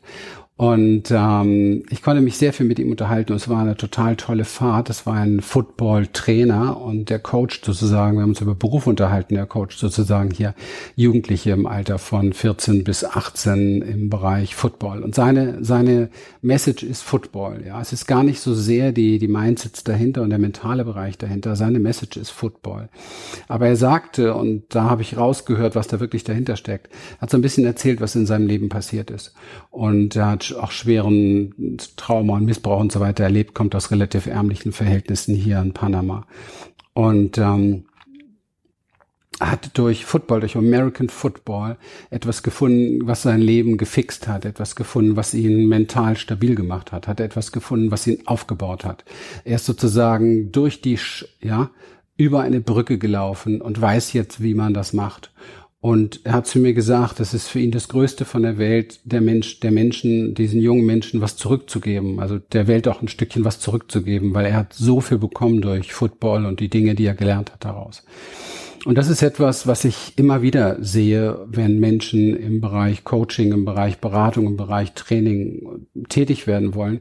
Und 0.57 1.11
ähm, 1.11 1.83
ich 1.91 2.01
konnte 2.01 2.21
mich 2.21 2.37
sehr 2.37 2.51
viel 2.51 2.65
mit 2.65 2.79
ihm 2.79 2.89
unterhalten 2.89 3.33
es 3.33 3.47
war 3.47 3.61
eine 3.61 3.77
total 3.77 4.15
tolle 4.15 4.43
Fahrt. 4.43 4.89
Es 4.89 5.05
war 5.05 5.13
ein 5.13 5.41
Football-Trainer 5.41 6.81
und 6.81 7.11
der 7.11 7.19
Coach 7.19 7.61
sozusagen, 7.63 8.17
wir 8.17 8.23
haben 8.23 8.31
uns 8.31 8.41
über 8.41 8.55
Beruf 8.55 8.87
unterhalten, 8.87 9.35
der 9.35 9.45
Coach 9.45 9.77
sozusagen 9.77 10.31
hier 10.31 10.55
Jugendliche 10.95 11.51
im 11.51 11.67
Alter 11.67 11.99
von 11.99 12.33
14 12.33 12.83
bis 12.83 13.03
18 13.03 13.83
im 13.83 14.09
Bereich 14.09 14.55
Football. 14.55 15.03
Und 15.03 15.13
seine, 15.13 15.63
seine 15.63 16.09
Message 16.41 16.81
ist 16.81 17.03
Football. 17.03 17.63
Ja, 17.67 17.79
es 17.79 17.93
ist 17.93 18.07
gar 18.07 18.23
nicht 18.23 18.39
so 18.39 18.55
sehr 18.55 18.91
die, 18.91 19.19
die 19.19 19.27
Mindsets 19.27 19.83
dahinter 19.83 20.23
und 20.23 20.31
der 20.31 20.39
mentale 20.39 20.83
Bereich 20.83 21.19
dahinter. 21.19 21.55
Seine 21.55 21.77
Message 21.77 22.17
ist 22.17 22.31
Football. 22.31 22.89
Aber 23.47 23.67
er 23.67 23.75
sagte, 23.75 24.33
und 24.33 24.63
da 24.69 24.85
habe 24.85 25.03
ich 25.03 25.17
rausgehört, 25.17 25.75
was 25.75 25.87
da 25.87 25.99
wirklich 25.99 26.23
dahinter 26.23 26.55
steckt, 26.55 26.89
hat 27.21 27.29
so 27.29 27.37
ein 27.37 27.43
bisschen 27.43 27.65
erzählt, 27.65 28.01
was 28.01 28.15
in 28.15 28.25
seinem 28.25 28.47
Leben 28.47 28.69
passiert 28.69 29.11
ist. 29.11 29.35
Und 29.69 30.15
er 30.15 30.31
hat 30.31 30.46
auch 30.55 30.71
schweren 30.71 31.77
Trauma 31.95 32.35
und 32.35 32.45
Missbrauch 32.45 32.79
und 32.79 32.91
so 32.91 32.99
weiter 32.99 33.23
erlebt, 33.23 33.53
kommt 33.53 33.75
aus 33.75 33.91
relativ 33.91 34.27
ärmlichen 34.27 34.71
Verhältnissen 34.71 35.35
hier 35.35 35.59
in 35.59 35.73
Panama. 35.73 36.25
Und 36.93 37.37
ähm, 37.37 37.85
hat 39.39 39.77
durch 39.77 40.05
Football, 40.05 40.39
durch 40.39 40.55
American 40.55 41.09
Football 41.09 41.77
etwas 42.09 42.41
gefunden, 42.41 43.05
was 43.05 43.21
sein 43.21 43.41
Leben 43.41 43.77
gefixt 43.77 44.27
hat, 44.27 44.45
etwas 44.45 44.75
gefunden, 44.75 45.15
was 45.15 45.33
ihn 45.33 45.67
mental 45.67 46.17
stabil 46.17 46.55
gemacht 46.55 46.91
hat, 46.91 47.07
hat 47.07 47.19
etwas 47.19 47.51
gefunden, 47.51 47.91
was 47.91 48.07
ihn 48.07 48.25
aufgebaut 48.25 48.83
hat. 48.83 49.05
Er 49.43 49.55
ist 49.55 49.65
sozusagen 49.65 50.51
durch 50.51 50.81
die, 50.81 50.97
ja, 51.39 51.69
über 52.15 52.41
eine 52.41 52.61
Brücke 52.61 52.97
gelaufen 52.97 53.61
und 53.61 53.79
weiß 53.79 54.13
jetzt, 54.13 54.41
wie 54.41 54.55
man 54.55 54.73
das 54.73 54.91
macht 54.91 55.31
Und 55.87 56.19
er 56.25 56.33
hat 56.33 56.47
zu 56.47 56.59
mir 56.59 56.73
gesagt, 56.73 57.21
das 57.21 57.33
ist 57.33 57.47
für 57.47 57.61
ihn 57.61 57.71
das 57.71 57.87
Größte 57.87 58.25
von 58.25 58.41
der 58.41 58.57
Welt, 58.57 58.99
der 59.05 59.21
Mensch, 59.21 59.61
der 59.61 59.71
Menschen, 59.71 60.33
diesen 60.33 60.59
jungen 60.59 60.85
Menschen 60.85 61.21
was 61.21 61.37
zurückzugeben. 61.37 62.19
Also 62.19 62.39
der 62.39 62.67
Welt 62.67 62.89
auch 62.89 63.01
ein 63.01 63.07
Stückchen 63.07 63.45
was 63.45 63.61
zurückzugeben, 63.61 64.33
weil 64.33 64.47
er 64.47 64.57
hat 64.57 64.73
so 64.73 64.99
viel 64.99 65.17
bekommen 65.17 65.61
durch 65.61 65.93
Football 65.93 66.45
und 66.45 66.59
die 66.59 66.67
Dinge, 66.69 66.93
die 66.93 67.05
er 67.05 67.13
gelernt 67.13 67.53
hat 67.53 67.63
daraus. 67.63 68.03
Und 68.83 68.97
das 68.97 69.07
ist 69.07 69.21
etwas, 69.21 69.65
was 69.65 69.85
ich 69.85 70.11
immer 70.17 70.41
wieder 70.41 70.75
sehe, 70.83 71.39
wenn 71.47 71.79
Menschen 71.79 72.35
im 72.35 72.59
Bereich 72.59 73.05
Coaching, 73.05 73.53
im 73.53 73.63
Bereich 73.63 73.99
Beratung, 73.99 74.45
im 74.45 74.57
Bereich 74.57 74.91
Training 74.91 75.87
tätig 76.09 76.47
werden 76.47 76.75
wollen, 76.75 76.99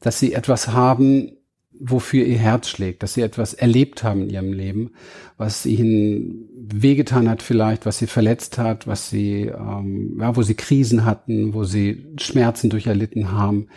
dass 0.00 0.18
sie 0.18 0.32
etwas 0.32 0.72
haben, 0.72 1.36
wofür 1.80 2.24
ihr 2.24 2.38
Herz 2.38 2.68
schlägt, 2.68 3.02
dass 3.02 3.14
sie 3.14 3.22
etwas 3.22 3.54
erlebt 3.54 4.04
haben 4.04 4.22
in 4.22 4.30
ihrem 4.30 4.52
Leben, 4.52 4.92
was 5.36 5.66
ihnen 5.66 6.48
wehgetan 6.56 7.28
hat 7.28 7.42
vielleicht, 7.42 7.86
was 7.86 7.98
sie 7.98 8.06
verletzt 8.06 8.58
hat, 8.58 8.86
was 8.86 9.10
sie, 9.10 9.42
ähm, 9.46 10.18
ja, 10.20 10.36
wo 10.36 10.42
sie 10.42 10.54
Krisen 10.54 11.04
hatten, 11.04 11.54
wo 11.54 11.64
sie 11.64 12.06
Schmerzen 12.18 12.70
durcherlitten 12.70 13.32
haben, 13.32 13.68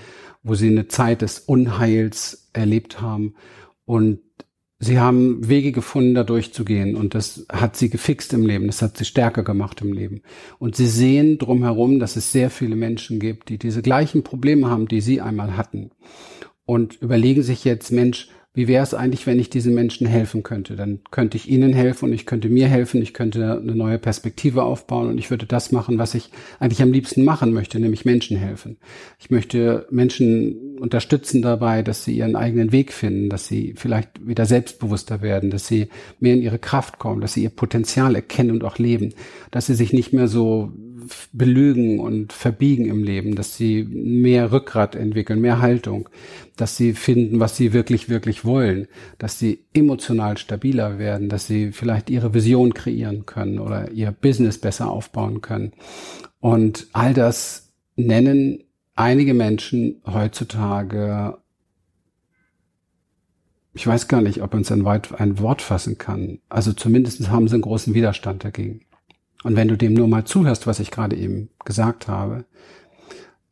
wo 0.44 0.56
sie 0.56 0.70
eine 0.70 0.88
Zeit 0.88 1.22
des 1.22 1.40
Unheils 1.40 2.50
erlebt 2.54 3.02
haben. 3.02 3.34
Und 3.86 4.20
sie 4.80 5.00
haben 5.00 5.48
Wege 5.50 5.72
gefunden, 5.72 6.14
da 6.14 6.24
durchzugehen. 6.24 6.96
Und 6.96 7.16
das 7.16 7.46
hat 7.52 7.76
sie 7.76 7.90
gefixt 7.90 8.32
im 8.34 8.46
Leben, 8.46 8.68
das 8.68 8.82
hat 8.82 8.98
sie 8.98 9.06
stärker 9.06 9.44
gemacht 9.44 9.82
im 9.82 9.92
Leben. 9.92 10.22
Und 10.60 10.76
sie 10.76 10.88
sehen 10.88 11.40
drumherum, 11.40 12.00
dass 12.00 12.16
es 12.16 12.32
sehr 12.32 12.52
viele 12.52 12.76
Menschen 12.76 13.20
gibt, 13.20 13.50
die 13.50 13.58
diese 13.58 13.82
gleichen 13.82 14.24
Probleme 14.24 14.70
haben, 14.70 14.88
die 14.88 15.02
sie 15.02 15.20
einmal 15.20 15.58
hatten 15.58 15.92
und 16.68 17.02
überlegen 17.02 17.42
sich 17.42 17.64
jetzt, 17.64 17.92
Mensch, 17.92 18.28
wie 18.54 18.68
wäre 18.68 18.82
es 18.82 18.96
eigentlich, 18.96 19.26
wenn 19.28 19.40
ich 19.40 19.52
diesen 19.52 19.76
Menschen 19.76 20.08
helfen 20.08 20.42
könnte? 20.42 20.76
Dann 20.76 21.00
könnte 21.12 21.38
ich 21.38 21.48
ihnen 21.48 21.74
helfen 21.74 22.06
und 22.06 22.14
ich 22.14 22.26
könnte 22.26 22.50
mir 22.50 22.68
helfen, 22.68 23.02
ich 23.04 23.14
könnte 23.14 23.60
eine 23.62 23.76
neue 23.76 24.00
Perspektive 24.00 24.64
aufbauen 24.64 25.10
und 25.10 25.20
ich 25.20 25.30
würde 25.30 25.46
das 25.46 25.72
machen, 25.72 26.00
was 26.00 26.16
ich 26.16 26.32
eigentlich 26.60 26.82
am 26.82 26.92
liebsten 26.92 27.24
machen 27.24 27.54
möchte, 27.54 27.80
nämlich 27.80 28.04
Menschen 28.04 28.36
helfen. 28.36 28.78
Ich 29.20 29.30
möchte 29.30 29.86
Menschen 29.92 30.78
unterstützen 30.80 31.44
dabei, 31.44 31.84
dass 31.84 32.04
sie 32.04 32.18
ihren 32.18 32.36
eigenen 32.36 32.72
Weg 32.72 32.92
finden, 32.92 33.30
dass 33.30 33.48
sie 33.48 33.76
vielleicht 33.78 34.28
wieder 34.28 34.48
selbstbewusster 34.48 35.22
werden, 35.22 35.52
dass 35.52 35.68
sie 35.68 35.90
mehr 36.20 36.34
in 36.34 36.42
ihre 36.42 36.60
Kraft 36.60 36.98
kommen, 36.98 37.22
dass 37.22 37.34
sie 37.34 37.44
ihr 37.44 37.52
Potenzial 37.52 38.16
erkennen 38.16 38.52
und 38.52 38.64
auch 38.64 38.80
leben, 38.80 39.14
dass 39.52 39.68
sie 39.68 39.76
sich 39.76 39.94
nicht 39.94 40.14
mehr 40.14 40.28
so 40.28 40.72
belügen 41.32 42.00
und 42.00 42.34
verbiegen 42.34 42.86
im 42.86 43.04
Leben, 43.04 43.36
dass 43.36 43.58
sie 43.58 43.84
mehr 43.84 44.52
Rückgrat 44.52 44.96
entwickeln, 44.96 45.42
mehr 45.42 45.62
Haltung, 45.62 46.10
dass 46.56 46.78
sie 46.78 46.94
finden, 46.94 47.40
was 47.40 47.58
sie 47.58 47.74
wirklich, 47.74 48.10
wirklich 48.10 48.46
wollen, 48.46 48.88
dass 49.18 49.40
sie 49.40 49.66
emotional 49.74 50.38
stabiler 50.38 51.00
werden, 51.00 51.30
dass 51.30 51.48
sie 51.48 51.72
vielleicht 51.72 52.10
ihre 52.10 52.34
Vision 52.34 52.74
kreieren 52.74 53.26
können 53.26 53.60
oder 53.60 53.92
ihr 53.92 54.12
Business 54.12 54.58
besser 54.58 54.90
aufbauen 54.90 55.42
können. 55.42 55.74
Und 56.40 56.88
all 56.94 57.14
das 57.14 57.74
nennen 57.96 58.64
einige 58.96 59.34
Menschen 59.34 60.02
heutzutage 60.06 61.38
ich 63.78 63.86
weiß 63.86 64.08
gar 64.08 64.22
nicht, 64.22 64.42
ob 64.42 64.54
man 64.54 64.64
es 64.64 64.72
ein, 64.72 64.86
ein 64.88 65.40
Wort 65.40 65.62
fassen 65.62 66.00
kann. 66.00 66.40
Also 66.50 66.74
zumindest 66.74 67.30
haben 67.30 67.48
sie 67.48 67.54
einen 67.54 67.62
großen 67.62 67.94
Widerstand 67.94 68.44
dagegen. 68.44 68.87
Und 69.48 69.56
wenn 69.56 69.70
du 69.70 69.78
dem 69.78 69.94
nur 69.94 70.10
mal 70.10 70.26
zuhörst, 70.26 70.68
was 70.68 70.82
ich 70.82 70.92
gerade 70.92 71.16
eben 71.16 71.48
gesagt 71.64 72.10
habe, 72.10 72.44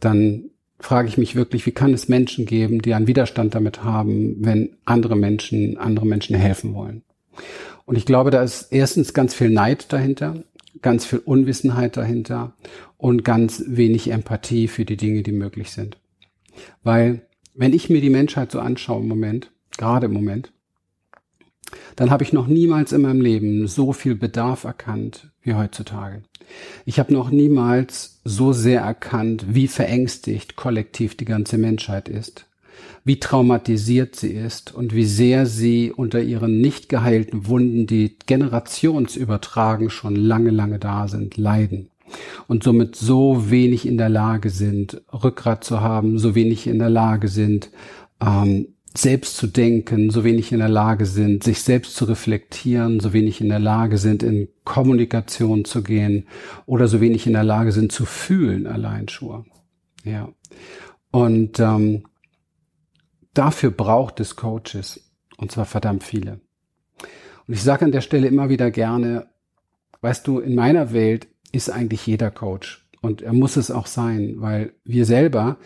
dann 0.01 0.49
frage 0.77 1.07
ich 1.07 1.17
mich 1.17 1.37
wirklich, 1.37 1.65
wie 1.65 1.71
kann 1.71 1.93
es 1.93 2.09
Menschen 2.09 2.45
geben, 2.45 2.81
die 2.81 2.93
einen 2.93 3.07
Widerstand 3.07 3.55
damit 3.55 3.81
haben, 3.81 4.35
wenn 4.43 4.75
andere 4.83 5.15
Menschen, 5.15 5.77
andere 5.77 6.05
Menschen 6.05 6.35
helfen 6.35 6.73
wollen? 6.73 7.03
Und 7.85 7.97
ich 7.97 8.05
glaube, 8.05 8.29
da 8.29 8.43
ist 8.43 8.73
erstens 8.73 9.13
ganz 9.13 9.33
viel 9.33 9.49
Neid 9.49 9.93
dahinter, 9.93 10.43
ganz 10.81 11.05
viel 11.05 11.19
Unwissenheit 11.19 11.95
dahinter 11.95 12.57
und 12.97 13.23
ganz 13.23 13.63
wenig 13.65 14.11
Empathie 14.11 14.67
für 14.67 14.83
die 14.83 14.97
Dinge, 14.97 15.23
die 15.23 15.31
möglich 15.31 15.71
sind. 15.71 15.97
Weil, 16.83 17.21
wenn 17.53 17.71
ich 17.71 17.89
mir 17.89 18.01
die 18.01 18.09
Menschheit 18.09 18.51
so 18.51 18.59
anschaue 18.59 19.01
im 19.01 19.07
Moment, 19.07 19.49
gerade 19.77 20.07
im 20.07 20.13
Moment, 20.13 20.51
dann 21.95 22.09
habe 22.11 22.25
ich 22.25 22.33
noch 22.33 22.47
niemals 22.47 22.91
in 22.91 23.03
meinem 23.03 23.21
Leben 23.21 23.65
so 23.67 23.93
viel 23.93 24.15
Bedarf 24.15 24.65
erkannt 24.65 25.31
wie 25.45 25.53
heutzutage. 25.53 26.21
Ich 26.85 26.99
habe 26.99 27.13
noch 27.13 27.29
niemals 27.29 28.19
so 28.23 28.53
sehr 28.53 28.81
erkannt, 28.81 29.45
wie 29.49 29.67
verängstigt 29.67 30.55
kollektiv 30.55 31.15
die 31.15 31.25
ganze 31.25 31.57
Menschheit 31.57 32.09
ist, 32.09 32.45
wie 33.03 33.19
traumatisiert 33.19 34.15
sie 34.15 34.31
ist 34.31 34.73
und 34.73 34.93
wie 34.93 35.05
sehr 35.05 35.45
sie 35.45 35.91
unter 35.91 36.21
ihren 36.21 36.59
nicht 36.59 36.89
geheilten 36.89 37.47
Wunden, 37.47 37.87
die 37.87 38.17
generationsübertragen 38.25 39.89
schon 39.89 40.15
lange, 40.15 40.51
lange 40.51 40.79
da 40.79 41.07
sind, 41.07 41.37
leiden 41.37 41.89
und 42.47 42.63
somit 42.63 42.95
so 42.95 43.49
wenig 43.49 43.85
in 43.87 43.97
der 43.97 44.09
Lage 44.09 44.49
sind, 44.49 45.01
Rückgrat 45.11 45.63
zu 45.63 45.81
haben, 45.81 46.19
so 46.19 46.35
wenig 46.35 46.67
in 46.67 46.79
der 46.79 46.89
Lage 46.89 47.27
sind, 47.27 47.69
ähm, 48.21 48.67
selbst 48.97 49.37
zu 49.37 49.47
denken, 49.47 50.09
so 50.09 50.23
wenig 50.23 50.51
in 50.51 50.59
der 50.59 50.69
Lage 50.69 51.05
sind, 51.05 51.43
sich 51.43 51.61
selbst 51.61 51.95
zu 51.95 52.05
reflektieren, 52.05 52.99
so 52.99 53.13
wenig 53.13 53.41
in 53.41 53.49
der 53.49 53.59
Lage 53.59 53.97
sind, 53.97 54.23
in 54.23 54.47
Kommunikation 54.63 55.65
zu 55.65 55.83
gehen 55.83 56.27
oder 56.65 56.87
so 56.87 57.01
wenig 57.01 57.27
in 57.27 57.33
der 57.33 57.43
Lage 57.43 57.71
sind 57.71 57.91
zu 57.91 58.05
fühlen, 58.05 58.67
allein 58.67 59.07
schon. 59.07 59.45
Ja. 60.03 60.29
Und 61.11 61.59
ähm, 61.59 62.03
dafür 63.33 63.71
braucht 63.71 64.19
es 64.19 64.35
Coaches, 64.35 65.11
und 65.37 65.51
zwar 65.51 65.65
verdammt 65.65 66.03
viele. 66.03 66.39
Und 67.47 67.53
ich 67.53 67.63
sage 67.63 67.85
an 67.85 67.91
der 67.91 68.01
Stelle 68.01 68.27
immer 68.27 68.49
wieder 68.49 68.71
gerne, 68.71 69.27
weißt 70.01 70.25
du, 70.25 70.39
in 70.39 70.55
meiner 70.55 70.93
Welt 70.93 71.27
ist 71.51 71.69
eigentlich 71.69 72.05
jeder 72.07 72.31
Coach. 72.31 72.85
Und 73.01 73.21
er 73.21 73.33
muss 73.33 73.55
es 73.55 73.71
auch 73.71 73.87
sein, 73.87 74.35
weil 74.37 74.73
wir 74.83 75.05
selber 75.05 75.57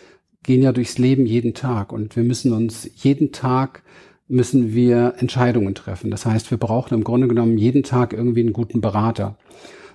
gehen 0.44 0.62
ja 0.62 0.72
durchs 0.72 0.98
Leben 0.98 1.26
jeden 1.26 1.54
Tag 1.54 1.92
und 1.92 2.16
wir 2.16 2.24
müssen 2.24 2.54
uns 2.54 2.90
jeden 2.96 3.32
Tag 3.32 3.84
müssen 4.28 4.74
wir 4.74 5.16
Entscheidungen 5.18 5.74
treffen. 5.76 6.12
Das 6.12 6.26
heißt, 6.26 6.52
wir 6.52 6.58
brauchen 6.58 6.94
im 6.94 7.04
Grunde 7.04 7.28
genommen 7.28 7.58
jeden 7.58 7.84
Tag 7.84 8.14
irgendwie 8.14 8.42
einen 8.42 8.54
guten 8.54 8.80
Berater. 8.80 9.38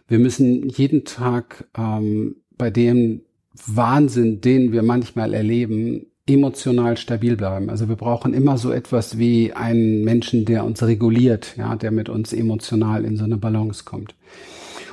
Wir 0.08 0.18
müssen 0.18 0.68
jeden 0.68 1.04
Tag 1.04 1.68
ähm, 1.78 2.36
bei 2.58 2.70
dem 2.70 3.22
Wahnsinn, 3.66 4.40
den 4.40 4.72
wir 4.72 4.82
manchmal 4.82 5.32
erleben, 5.32 6.06
emotional 6.26 6.96
stabil 6.96 7.36
bleiben. 7.36 7.70
Also 7.70 7.88
wir 7.88 7.96
brauchen 7.96 8.34
immer 8.34 8.58
so 8.58 8.72
etwas 8.72 9.18
wie 9.18 9.52
einen 9.52 10.04
Menschen, 10.04 10.44
der 10.44 10.64
uns 10.64 10.82
reguliert, 10.82 11.56
ja, 11.56 11.76
der 11.76 11.90
mit 11.90 12.08
uns 12.08 12.32
emotional 12.32 13.04
in 13.04 13.16
so 13.16 13.24
eine 13.24 13.36
Balance 13.36 13.84
kommt. 13.84 14.14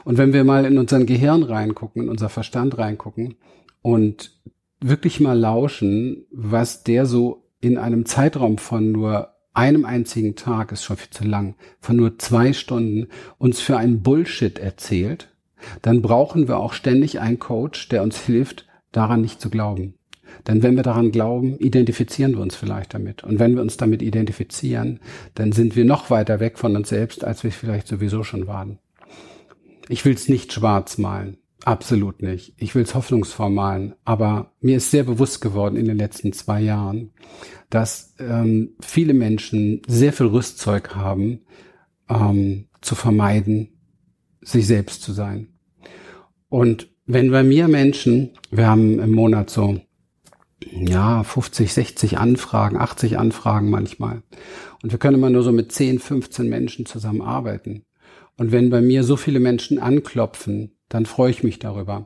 Und 0.04 0.18
wenn 0.18 0.34
wir 0.34 0.44
mal 0.44 0.66
in 0.66 0.78
unseren 0.78 1.06
Gehirn 1.06 1.44
reingucken, 1.44 2.04
in 2.04 2.10
unser 2.10 2.30
Verstand 2.30 2.78
reingucken 2.78 3.36
und 3.82 4.34
wirklich 4.82 5.20
mal 5.20 5.38
lauschen, 5.38 6.26
was 6.32 6.84
der 6.84 7.06
so 7.06 7.48
in 7.62 7.78
einem 7.78 8.06
Zeitraum 8.06 8.58
von 8.58 8.92
nur 8.92 9.30
einem 9.54 9.86
einzigen 9.86 10.36
Tag, 10.36 10.72
ist 10.72 10.84
schon 10.84 10.98
viel 10.98 11.10
zu 11.10 11.26
lang, 11.26 11.56
von 11.80 11.96
nur 11.96 12.18
zwei 12.18 12.54
Stunden 12.54 13.08
uns 13.38 13.60
für 13.62 13.78
einen 13.78 14.02
Bullshit 14.02 14.58
erzählt, 14.58 15.30
dann 15.82 16.02
brauchen 16.02 16.48
wir 16.48 16.58
auch 16.58 16.74
ständig 16.74 17.20
einen 17.20 17.40
Coach, 17.40 17.90
der 17.90 18.02
uns 18.02 18.20
hilft, 18.20 18.68
daran 18.92 19.22
nicht 19.22 19.40
zu 19.40 19.50
glauben. 19.50 19.94
Denn 20.48 20.64
wenn 20.64 20.76
wir 20.76 20.84
daran 20.84 21.12
glauben, 21.12 21.58
identifizieren 21.60 22.34
wir 22.34 22.42
uns 22.42 22.56
vielleicht 22.56 22.94
damit. 22.94 23.24
Und 23.24 23.40
wenn 23.40 23.56
wir 23.56 23.62
uns 23.62 23.78
damit 23.78 24.02
identifizieren, 24.02 25.00
dann 25.36 25.52
sind 25.52 25.76
wir 25.76 25.86
noch 25.86 26.10
weiter 26.10 26.40
weg 26.40 26.58
von 26.58 26.76
uns 26.76 26.90
selbst, 26.90 27.24
als 27.24 27.44
wir 27.44 27.52
vielleicht 27.52 27.88
sowieso 27.88 28.24
schon 28.24 28.48
waren. 28.48 28.80
Ich 29.90 30.06
will 30.06 30.14
es 30.14 30.30
nicht 30.30 30.54
schwarz 30.54 30.98
malen. 30.98 31.38
Absolut 31.64 32.24
nicht. 32.24 32.54
Ich 32.58 32.74
will 32.74 32.84
es 32.84 32.96
hoffnungsvoll 32.96 33.52
malen, 33.52 33.94
aber 34.04 34.54
mir 34.62 34.78
ist 34.78 34.90
sehr 34.90 35.04
bewusst 35.04 35.42
geworden 35.42 35.76
in 35.76 35.86
den 35.86 35.98
letzten 35.98 36.34
zwei 36.34 36.62
Jahren, 36.62 37.12
dass 37.70 38.16
ähm, 38.20 38.76
viele 38.82 39.14
Menschen 39.14 39.82
sehr 39.88 40.12
viel 40.12 40.28
Rüstzeug 40.28 40.96
haben, 40.96 41.42
ähm, 42.10 42.68
zu 42.82 42.96
vermeiden, 42.96 43.70
sich 44.42 44.66
selbst 44.66 45.04
zu 45.04 45.14
sein. 45.14 45.50
Und 46.50 46.90
wenn 47.06 47.30
bei 47.30 47.44
mir 47.44 47.68
Menschen, 47.68 48.32
wir 48.50 48.68
haben 48.68 49.00
im 49.00 49.12
Monat 49.12 49.52
so, 49.52 49.80
ja, 50.72 51.24
50, 51.24 51.74
60 51.74 52.18
Anfragen, 52.18 52.78
80 52.78 53.18
Anfragen 53.18 53.70
manchmal. 53.70 54.24
Und 54.82 54.92
wir 54.92 55.00
können 55.00 55.18
immer 55.18 55.30
nur 55.30 55.44
so 55.44 55.52
mit 55.52 55.72
10, 55.72 56.00
15 56.00 56.50
Menschen 56.50 56.86
zusammenarbeiten. 56.86 57.84
Und 58.38 58.52
wenn 58.52 58.70
bei 58.70 58.82
mir 58.82 59.04
so 59.04 59.16
viele 59.16 59.40
Menschen 59.40 59.80
anklopfen, 59.80 60.78
dann 60.92 61.06
freue 61.06 61.32
ich 61.32 61.42
mich 61.44 61.58
darüber. 61.58 62.06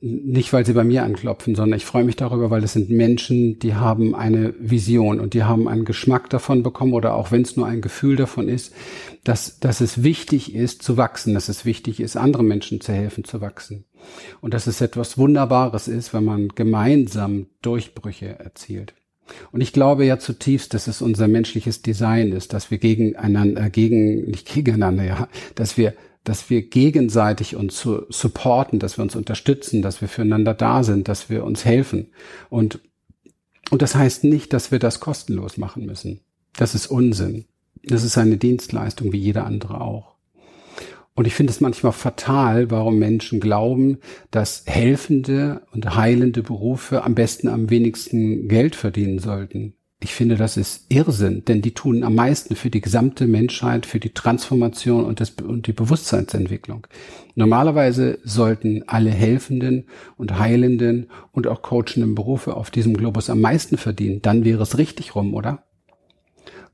Nicht, 0.00 0.52
weil 0.52 0.66
sie 0.66 0.74
bei 0.74 0.84
mir 0.84 1.04
anklopfen, 1.04 1.54
sondern 1.54 1.78
ich 1.78 1.86
freue 1.86 2.04
mich 2.04 2.16
darüber, 2.16 2.50
weil 2.50 2.62
es 2.62 2.74
sind 2.74 2.90
Menschen, 2.90 3.58
die 3.58 3.74
haben 3.74 4.14
eine 4.14 4.54
Vision 4.58 5.20
und 5.20 5.32
die 5.32 5.44
haben 5.44 5.68
einen 5.68 5.86
Geschmack 5.86 6.28
davon 6.28 6.62
bekommen 6.62 6.92
oder 6.92 7.14
auch 7.14 7.32
wenn 7.32 7.42
es 7.42 7.56
nur 7.56 7.66
ein 7.66 7.80
Gefühl 7.80 8.16
davon 8.16 8.48
ist, 8.48 8.74
dass, 9.24 9.58
dass 9.58 9.80
es 9.80 10.02
wichtig 10.02 10.54
ist 10.54 10.82
zu 10.82 10.96
wachsen, 10.96 11.34
dass 11.34 11.48
es 11.48 11.64
wichtig 11.64 12.00
ist, 12.00 12.16
anderen 12.16 12.46
Menschen 12.46 12.80
zu 12.80 12.92
helfen 12.92 13.24
zu 13.24 13.40
wachsen. 13.40 13.84
Und 14.40 14.54
dass 14.54 14.66
es 14.66 14.80
etwas 14.80 15.16
Wunderbares 15.16 15.88
ist, 15.88 16.12
wenn 16.12 16.24
man 16.24 16.48
gemeinsam 16.48 17.46
Durchbrüche 17.62 18.38
erzielt. 18.38 18.94
Und 19.50 19.60
ich 19.60 19.72
glaube 19.72 20.04
ja 20.04 20.18
zutiefst, 20.18 20.74
dass 20.74 20.86
es 20.86 21.02
unser 21.02 21.26
menschliches 21.26 21.82
Design 21.82 22.32
ist, 22.32 22.52
dass 22.52 22.70
wir 22.70 22.78
gegeneinander, 22.78 23.70
gegen, 23.70 24.26
nicht 24.30 24.52
gegeneinander, 24.52 25.04
ja, 25.04 25.28
dass 25.54 25.76
wir 25.76 25.94
dass 26.26 26.50
wir 26.50 26.62
gegenseitig 26.62 27.54
uns 27.54 27.76
zu 27.76 28.02
supporten, 28.08 28.80
dass 28.80 28.98
wir 28.98 29.02
uns 29.02 29.14
unterstützen, 29.14 29.80
dass 29.80 30.00
wir 30.00 30.08
füreinander 30.08 30.54
da 30.54 30.82
sind, 30.82 31.06
dass 31.06 31.30
wir 31.30 31.44
uns 31.44 31.64
helfen. 31.64 32.08
Und, 32.50 32.80
und 33.70 33.80
das 33.80 33.94
heißt 33.94 34.24
nicht, 34.24 34.52
dass 34.52 34.72
wir 34.72 34.80
das 34.80 34.98
kostenlos 34.98 35.56
machen 35.56 35.86
müssen. 35.86 36.18
Das 36.56 36.74
ist 36.74 36.88
Unsinn. 36.88 37.44
Das 37.84 38.02
ist 38.02 38.18
eine 38.18 38.38
Dienstleistung 38.38 39.12
wie 39.12 39.18
jeder 39.18 39.46
andere 39.46 39.80
auch. 39.80 40.16
Und 41.14 41.28
ich 41.28 41.34
finde 41.34 41.52
es 41.52 41.60
manchmal 41.60 41.92
fatal, 41.92 42.72
warum 42.72 42.98
Menschen 42.98 43.38
glauben, 43.38 43.98
dass 44.32 44.64
helfende 44.66 45.62
und 45.70 45.94
heilende 45.94 46.42
Berufe 46.42 47.04
am 47.04 47.14
besten 47.14 47.46
am 47.46 47.70
wenigsten 47.70 48.48
Geld 48.48 48.74
verdienen 48.74 49.20
sollten. 49.20 49.75
Ich 49.98 50.12
finde, 50.12 50.36
das 50.36 50.58
ist 50.58 50.86
Irrsinn, 50.90 51.44
denn 51.46 51.62
die 51.62 51.72
tun 51.72 52.04
am 52.04 52.14
meisten 52.14 52.54
für 52.54 52.68
die 52.68 52.82
gesamte 52.82 53.26
Menschheit, 53.26 53.86
für 53.86 53.98
die 53.98 54.12
Transformation 54.12 55.06
und, 55.06 55.20
das, 55.20 55.30
und 55.30 55.66
die 55.66 55.72
Bewusstseinsentwicklung. 55.72 56.86
Normalerweise 57.34 58.18
sollten 58.22 58.84
alle 58.86 59.10
helfenden 59.10 59.86
und 60.18 60.38
heilenden 60.38 61.08
und 61.32 61.46
auch 61.46 61.62
coachenden 61.62 62.14
Berufe 62.14 62.54
auf 62.56 62.70
diesem 62.70 62.94
Globus 62.94 63.30
am 63.30 63.40
meisten 63.40 63.78
verdienen. 63.78 64.20
Dann 64.20 64.44
wäre 64.44 64.62
es 64.62 64.76
richtig 64.76 65.14
rum, 65.14 65.32
oder? 65.32 65.64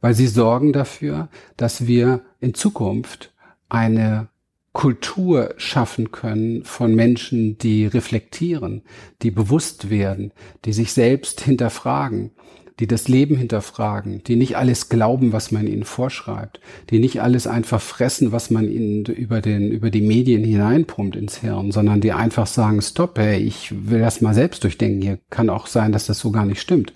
Weil 0.01 0.15
sie 0.15 0.27
sorgen 0.27 0.73
dafür, 0.73 1.29
dass 1.57 1.87
wir 1.87 2.23
in 2.41 2.55
Zukunft 2.55 3.33
eine 3.69 4.29
Kultur 4.73 5.55
schaffen 5.59 6.11
können 6.11 6.65
von 6.65 6.95
Menschen, 6.95 7.59
die 7.59 7.87
reflektieren, 7.87 8.83
die 9.21 9.31
bewusst 9.31 9.91
werden, 9.91 10.33
die 10.65 10.73
sich 10.73 10.93
selbst 10.93 11.43
hinterfragen, 11.43 12.33
die 12.81 12.87
das 12.87 13.09
Leben 13.09 13.37
hinterfragen, 13.37 14.23
die 14.25 14.37
nicht 14.37 14.57
alles 14.57 14.89
glauben, 14.89 15.33
was 15.33 15.51
man 15.53 15.67
ihnen 15.67 15.85
vorschreibt, 15.85 16.61
die 16.91 16.99
nicht 16.99 17.21
alles 17.21 17.47
einfach 17.47 17.81
fressen, 17.81 18.33
was 18.33 18.51
man 18.51 18.71
ihnen 18.71 19.05
über 19.05 19.41
den, 19.41 19.71
über 19.71 19.91
die 19.91 20.01
Medien 20.01 20.45
hineinpumpt 20.45 21.17
ins 21.17 21.37
Hirn, 21.37 21.73
sondern 21.73 22.01
die 22.01 22.13
einfach 22.13 22.47
sagen, 22.47 22.81
stopp, 22.81 23.19
hey, 23.19 23.39
ich 23.39 23.89
will 23.89 24.01
das 24.01 24.21
mal 24.21 24.35
selbst 24.35 24.65
durchdenken. 24.65 25.03
Hier 25.03 25.19
kann 25.31 25.51
auch 25.51 25.67
sein, 25.67 25.93
dass 25.93 26.07
das 26.07 26.19
so 26.19 26.31
gar 26.31 26.47
nicht 26.47 26.61
stimmt. 26.61 26.93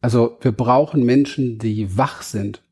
Also 0.00 0.38
wir 0.40 0.52
brauchen 0.52 1.04
Menschen, 1.04 1.58
die 1.58 1.96
wach 1.96 2.22
sind. 2.22 2.62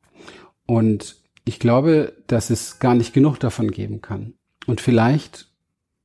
Und 0.66 1.16
ich 1.45 1.59
glaube, 1.59 2.14
dass 2.26 2.50
es 2.50 2.78
gar 2.78 2.95
nicht 2.95 3.12
genug 3.12 3.38
davon 3.38 3.71
geben 3.71 4.00
kann. 4.00 4.35
Und 4.66 4.81
vielleicht 4.81 5.49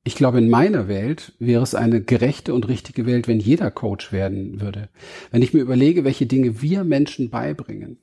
ich 0.03 0.15
glaube, 0.15 0.37
in 0.37 0.49
meiner 0.49 0.87
Welt 0.87 1.33
wäre 1.39 1.61
es 1.61 1.75
eine 1.75 2.01
gerechte 2.01 2.53
und 2.53 2.67
richtige 2.67 3.05
Welt, 3.05 3.27
wenn 3.27 3.39
jeder 3.39 3.69
Coach 3.69 4.11
werden 4.11 4.61
würde. 4.61 4.89
Wenn 5.31 5.41
ich 5.41 5.53
mir 5.53 5.61
überlege, 5.61 6.03
welche 6.03 6.25
Dinge 6.25 6.61
wir 6.61 6.83
Menschen 6.83 7.29
beibringen. 7.29 7.97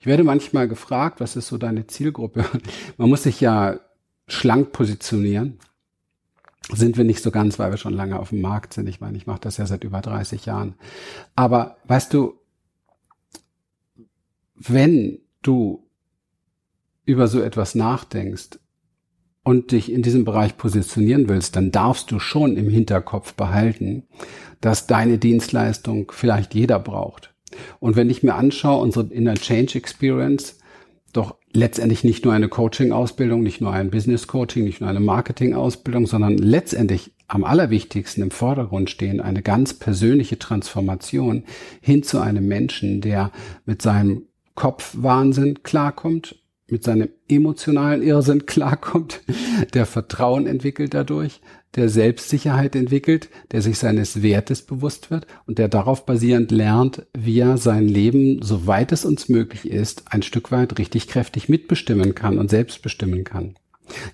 Ich 0.00 0.06
werde 0.06 0.24
manchmal 0.24 0.66
gefragt, 0.66 1.20
was 1.20 1.36
ist 1.36 1.48
so 1.48 1.58
deine 1.58 1.86
Zielgruppe? 1.86 2.44
Man 2.96 3.08
muss 3.08 3.22
sich 3.22 3.40
ja 3.40 3.78
schlank 4.26 4.72
positionieren. 4.72 5.58
Sind 6.72 6.96
wir 6.96 7.04
nicht 7.04 7.22
so 7.22 7.30
ganz, 7.30 7.58
weil 7.58 7.70
wir 7.70 7.76
schon 7.76 7.94
lange 7.94 8.18
auf 8.18 8.30
dem 8.30 8.40
Markt 8.40 8.72
sind. 8.72 8.88
Ich 8.88 9.00
meine, 9.00 9.16
ich 9.16 9.26
mache 9.26 9.40
das 9.40 9.58
ja 9.58 9.66
seit 9.66 9.84
über 9.84 10.00
30 10.00 10.46
Jahren. 10.46 10.74
Aber 11.34 11.76
weißt 11.84 12.14
du, 12.14 12.34
wenn 14.54 15.18
du 15.42 15.88
über 17.04 17.26
so 17.26 17.40
etwas 17.40 17.74
nachdenkst, 17.74 18.58
und 19.44 19.72
dich 19.72 19.90
in 19.90 20.02
diesem 20.02 20.24
Bereich 20.24 20.56
positionieren 20.56 21.28
willst, 21.28 21.56
dann 21.56 21.70
darfst 21.70 22.10
du 22.10 22.18
schon 22.18 22.56
im 22.56 22.68
Hinterkopf 22.68 23.34
behalten, 23.34 24.04
dass 24.60 24.86
deine 24.86 25.18
Dienstleistung 25.18 26.12
vielleicht 26.12 26.54
jeder 26.54 26.78
braucht. 26.78 27.34
Und 27.80 27.96
wenn 27.96 28.08
ich 28.08 28.22
mir 28.22 28.34
anschaue, 28.34 28.80
unsere 28.80 29.12
Inner 29.12 29.34
Change 29.34 29.76
Experience, 29.76 30.58
doch 31.12 31.36
letztendlich 31.52 32.04
nicht 32.04 32.24
nur 32.24 32.32
eine 32.32 32.48
Coaching-Ausbildung, 32.48 33.42
nicht 33.42 33.60
nur 33.60 33.72
ein 33.72 33.90
Business-Coaching, 33.90 34.64
nicht 34.64 34.80
nur 34.80 34.88
eine 34.88 35.00
Marketing-Ausbildung, 35.00 36.06
sondern 36.06 36.38
letztendlich 36.38 37.12
am 37.28 37.44
allerwichtigsten 37.44 38.22
im 38.22 38.30
Vordergrund 38.30 38.90
stehen 38.90 39.20
eine 39.20 39.42
ganz 39.42 39.74
persönliche 39.74 40.38
Transformation 40.38 41.44
hin 41.80 42.02
zu 42.02 42.20
einem 42.20 42.46
Menschen, 42.46 43.00
der 43.00 43.30
mit 43.66 43.82
seinem 43.82 44.26
Kopfwahnsinn 44.54 45.62
klarkommt, 45.62 46.41
mit 46.72 46.82
seinem 46.82 47.10
emotionalen 47.28 48.02
Irrsinn 48.02 48.46
klarkommt, 48.46 49.20
der 49.74 49.86
Vertrauen 49.86 50.46
entwickelt 50.46 50.94
dadurch, 50.94 51.40
der 51.76 51.88
Selbstsicherheit 51.88 52.74
entwickelt, 52.74 53.28
der 53.52 53.62
sich 53.62 53.78
seines 53.78 54.22
Wertes 54.22 54.62
bewusst 54.62 55.10
wird 55.10 55.26
und 55.46 55.58
der 55.58 55.68
darauf 55.68 56.04
basierend 56.04 56.50
lernt, 56.50 57.06
wie 57.16 57.38
er 57.40 57.58
sein 57.58 57.86
Leben, 57.86 58.42
soweit 58.42 58.90
es 58.90 59.04
uns 59.04 59.28
möglich 59.28 59.70
ist, 59.70 60.04
ein 60.12 60.22
Stück 60.22 60.50
weit 60.50 60.78
richtig 60.78 61.08
kräftig 61.08 61.48
mitbestimmen 61.48 62.14
kann 62.14 62.38
und 62.38 62.50
selbst 62.50 62.82
bestimmen 62.82 63.24
kann. 63.24 63.54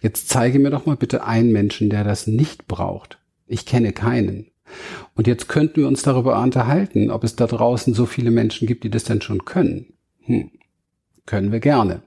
Jetzt 0.03 0.29
zeige 0.29 0.59
mir 0.59 0.71
doch 0.71 0.85
mal 0.85 0.97
bitte 0.97 1.25
einen 1.25 1.53
Menschen, 1.53 1.91
der 1.91 2.05
das 2.05 2.27
nicht 2.27 2.67
braucht. 2.67 3.19
Ich 3.47 3.67
kenne 3.67 3.93
keinen. 3.93 4.51
Und 5.15 5.27
jetzt 5.27 5.49
könnten 5.49 5.83
wir 5.83 5.89
uns 5.89 6.03
darüber 6.03 6.41
unterhalten, 6.43 7.11
ob 7.11 7.25
es 7.25 7.37
da 7.37 7.47
draußen 7.47 7.95
so 7.95 8.05
viele 8.05 8.31
Menschen 8.31 8.67
gibt, 8.67 8.85
die 8.85 8.91
das 8.91 9.05
denn 9.05 9.23
schon 9.23 9.45
können. 9.45 9.95
Hm. 10.25 10.51
Können 11.25 11.53
wir 11.53 11.61
gerne. 11.61 12.03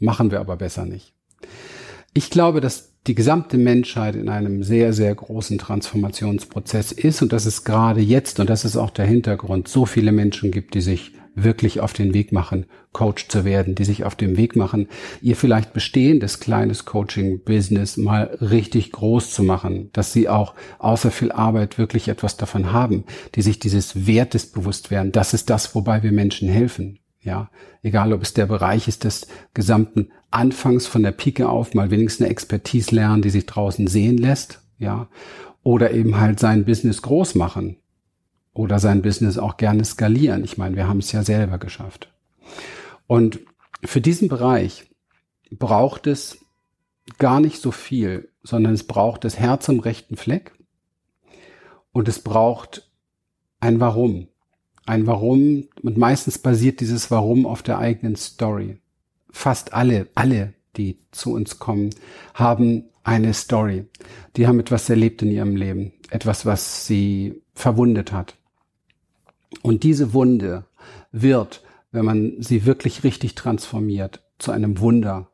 Machen 0.00 0.30
wir 0.30 0.40
aber 0.40 0.56
besser 0.56 0.86
nicht. 0.86 1.14
Ich 2.12 2.30
glaube, 2.30 2.60
dass 2.60 2.90
die 3.06 3.14
gesamte 3.14 3.56
Menschheit 3.56 4.16
in 4.16 4.28
einem 4.28 4.62
sehr, 4.62 4.92
sehr 4.92 5.14
großen 5.14 5.58
Transformationsprozess 5.58 6.92
ist 6.92 7.22
und 7.22 7.32
dass 7.32 7.46
es 7.46 7.64
gerade 7.64 8.00
jetzt, 8.00 8.40
und 8.40 8.50
das 8.50 8.64
ist 8.64 8.76
auch 8.76 8.90
der 8.90 9.06
Hintergrund, 9.06 9.68
so 9.68 9.86
viele 9.86 10.12
Menschen 10.12 10.50
gibt, 10.50 10.74
die 10.74 10.80
sich 10.80 11.12
wirklich 11.34 11.80
auf 11.80 11.92
den 11.92 12.12
Weg 12.12 12.32
machen, 12.32 12.66
Coach 12.92 13.28
zu 13.28 13.44
werden, 13.44 13.74
die 13.74 13.84
sich 13.84 14.04
auf 14.04 14.16
den 14.16 14.36
Weg 14.36 14.56
machen, 14.56 14.88
ihr 15.22 15.36
vielleicht 15.36 15.72
bestehendes 15.72 16.40
kleines 16.40 16.84
Coaching-Business 16.84 17.96
mal 17.96 18.36
richtig 18.40 18.92
groß 18.92 19.32
zu 19.32 19.42
machen, 19.42 19.90
dass 19.92 20.12
sie 20.12 20.28
auch 20.28 20.54
außer 20.78 21.10
viel 21.10 21.32
Arbeit 21.32 21.78
wirklich 21.78 22.08
etwas 22.08 22.36
davon 22.36 22.72
haben, 22.72 23.04
die 23.34 23.42
sich 23.42 23.58
dieses 23.58 24.06
Wertes 24.06 24.50
bewusst 24.50 24.90
werden. 24.90 25.12
Das 25.12 25.34
ist 25.34 25.50
das, 25.50 25.74
wobei 25.74 26.02
wir 26.02 26.12
Menschen 26.12 26.48
helfen. 26.48 26.99
Ja, 27.22 27.50
egal 27.82 28.12
ob 28.12 28.22
es 28.22 28.32
der 28.32 28.46
Bereich 28.46 28.88
ist 28.88 29.04
des 29.04 29.26
gesamten 29.52 30.10
Anfangs 30.30 30.86
von 30.86 31.02
der 31.02 31.12
Pike 31.12 31.48
auf, 31.48 31.74
mal 31.74 31.90
wenigstens 31.90 32.24
eine 32.24 32.30
Expertise 32.30 32.94
lernen, 32.94 33.20
die 33.20 33.30
sich 33.30 33.46
draußen 33.46 33.86
sehen 33.88 34.16
lässt, 34.16 34.62
ja, 34.78 35.08
oder 35.62 35.90
eben 35.90 36.18
halt 36.18 36.40
sein 36.40 36.64
Business 36.64 37.02
groß 37.02 37.34
machen 37.34 37.76
oder 38.54 38.78
sein 38.78 39.02
Business 39.02 39.36
auch 39.36 39.58
gerne 39.58 39.84
skalieren. 39.84 40.44
Ich 40.44 40.56
meine, 40.56 40.76
wir 40.76 40.88
haben 40.88 41.00
es 41.00 41.12
ja 41.12 41.22
selber 41.22 41.58
geschafft. 41.58 42.10
Und 43.06 43.40
für 43.84 44.00
diesen 44.00 44.28
Bereich 44.28 44.90
braucht 45.50 46.06
es 46.06 46.38
gar 47.18 47.40
nicht 47.40 47.60
so 47.60 47.70
viel, 47.70 48.30
sondern 48.42 48.72
es 48.72 48.86
braucht 48.86 49.24
das 49.24 49.38
Herz 49.38 49.68
am 49.68 49.80
rechten 49.80 50.16
Fleck 50.16 50.52
und 51.92 52.08
es 52.08 52.20
braucht 52.20 52.90
ein 53.58 53.80
Warum 53.80 54.28
ein 54.86 55.06
Warum 55.06 55.68
und 55.82 55.96
meistens 55.96 56.38
basiert 56.38 56.80
dieses 56.80 57.10
Warum 57.10 57.46
auf 57.46 57.62
der 57.62 57.78
eigenen 57.78 58.16
Story. 58.16 58.78
Fast 59.30 59.72
alle, 59.72 60.08
alle, 60.14 60.54
die 60.76 60.98
zu 61.12 61.32
uns 61.32 61.58
kommen, 61.58 61.90
haben 62.34 62.84
eine 63.04 63.34
Story. 63.34 63.86
Die 64.36 64.46
haben 64.46 64.60
etwas 64.60 64.88
erlebt 64.90 65.22
in 65.22 65.30
ihrem 65.30 65.56
Leben, 65.56 65.92
etwas, 66.10 66.46
was 66.46 66.86
sie 66.86 67.42
verwundet 67.54 68.12
hat. 68.12 68.36
Und 69.62 69.82
diese 69.82 70.12
Wunde 70.12 70.64
wird, 71.12 71.62
wenn 71.92 72.04
man 72.04 72.34
sie 72.38 72.66
wirklich 72.66 73.04
richtig 73.04 73.34
transformiert, 73.34 74.22
zu 74.38 74.52
einem 74.52 74.78
Wunder. 74.78 75.30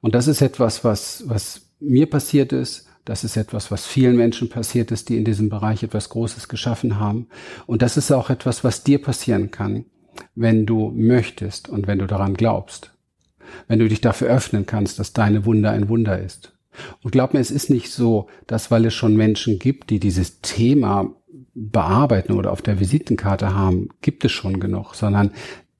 Und 0.00 0.14
das 0.14 0.26
ist 0.26 0.42
etwas, 0.42 0.84
was, 0.84 1.24
was 1.26 1.62
mir 1.78 2.08
passiert 2.08 2.52
ist, 2.52 2.89
das 3.04 3.24
ist 3.24 3.36
etwas, 3.36 3.70
was 3.70 3.86
vielen 3.86 4.16
Menschen 4.16 4.48
passiert 4.48 4.90
ist, 4.90 5.08
die 5.08 5.16
in 5.16 5.24
diesem 5.24 5.48
Bereich 5.48 5.82
etwas 5.82 6.08
Großes 6.10 6.48
geschaffen 6.48 6.98
haben. 6.98 7.28
Und 7.66 7.82
das 7.82 7.96
ist 7.96 8.12
auch 8.12 8.30
etwas, 8.30 8.62
was 8.64 8.84
dir 8.84 9.00
passieren 9.00 9.50
kann, 9.50 9.86
wenn 10.34 10.66
du 10.66 10.90
möchtest 10.94 11.68
und 11.68 11.86
wenn 11.86 11.98
du 11.98 12.06
daran 12.06 12.34
glaubst. 12.34 12.92
Wenn 13.66 13.78
du 13.78 13.88
dich 13.88 14.00
dafür 14.00 14.28
öffnen 14.28 14.66
kannst, 14.66 14.98
dass 14.98 15.12
deine 15.12 15.44
Wunder 15.44 15.70
ein 15.70 15.88
Wunder 15.88 16.18
ist. 16.20 16.52
Und 17.02 17.10
glaub 17.10 17.34
mir, 17.34 17.40
es 17.40 17.50
ist 17.50 17.68
nicht 17.70 17.90
so, 17.90 18.28
dass 18.46 18.70
weil 18.70 18.84
es 18.86 18.94
schon 18.94 19.16
Menschen 19.16 19.58
gibt, 19.58 19.90
die 19.90 19.98
dieses 19.98 20.40
Thema 20.40 21.14
bearbeiten 21.54 22.32
oder 22.32 22.52
auf 22.52 22.62
der 22.62 22.78
Visitenkarte 22.78 23.54
haben, 23.54 23.88
gibt 24.02 24.24
es 24.24 24.32
schon 24.32 24.60
genug, 24.60 24.94
sondern 24.94 25.32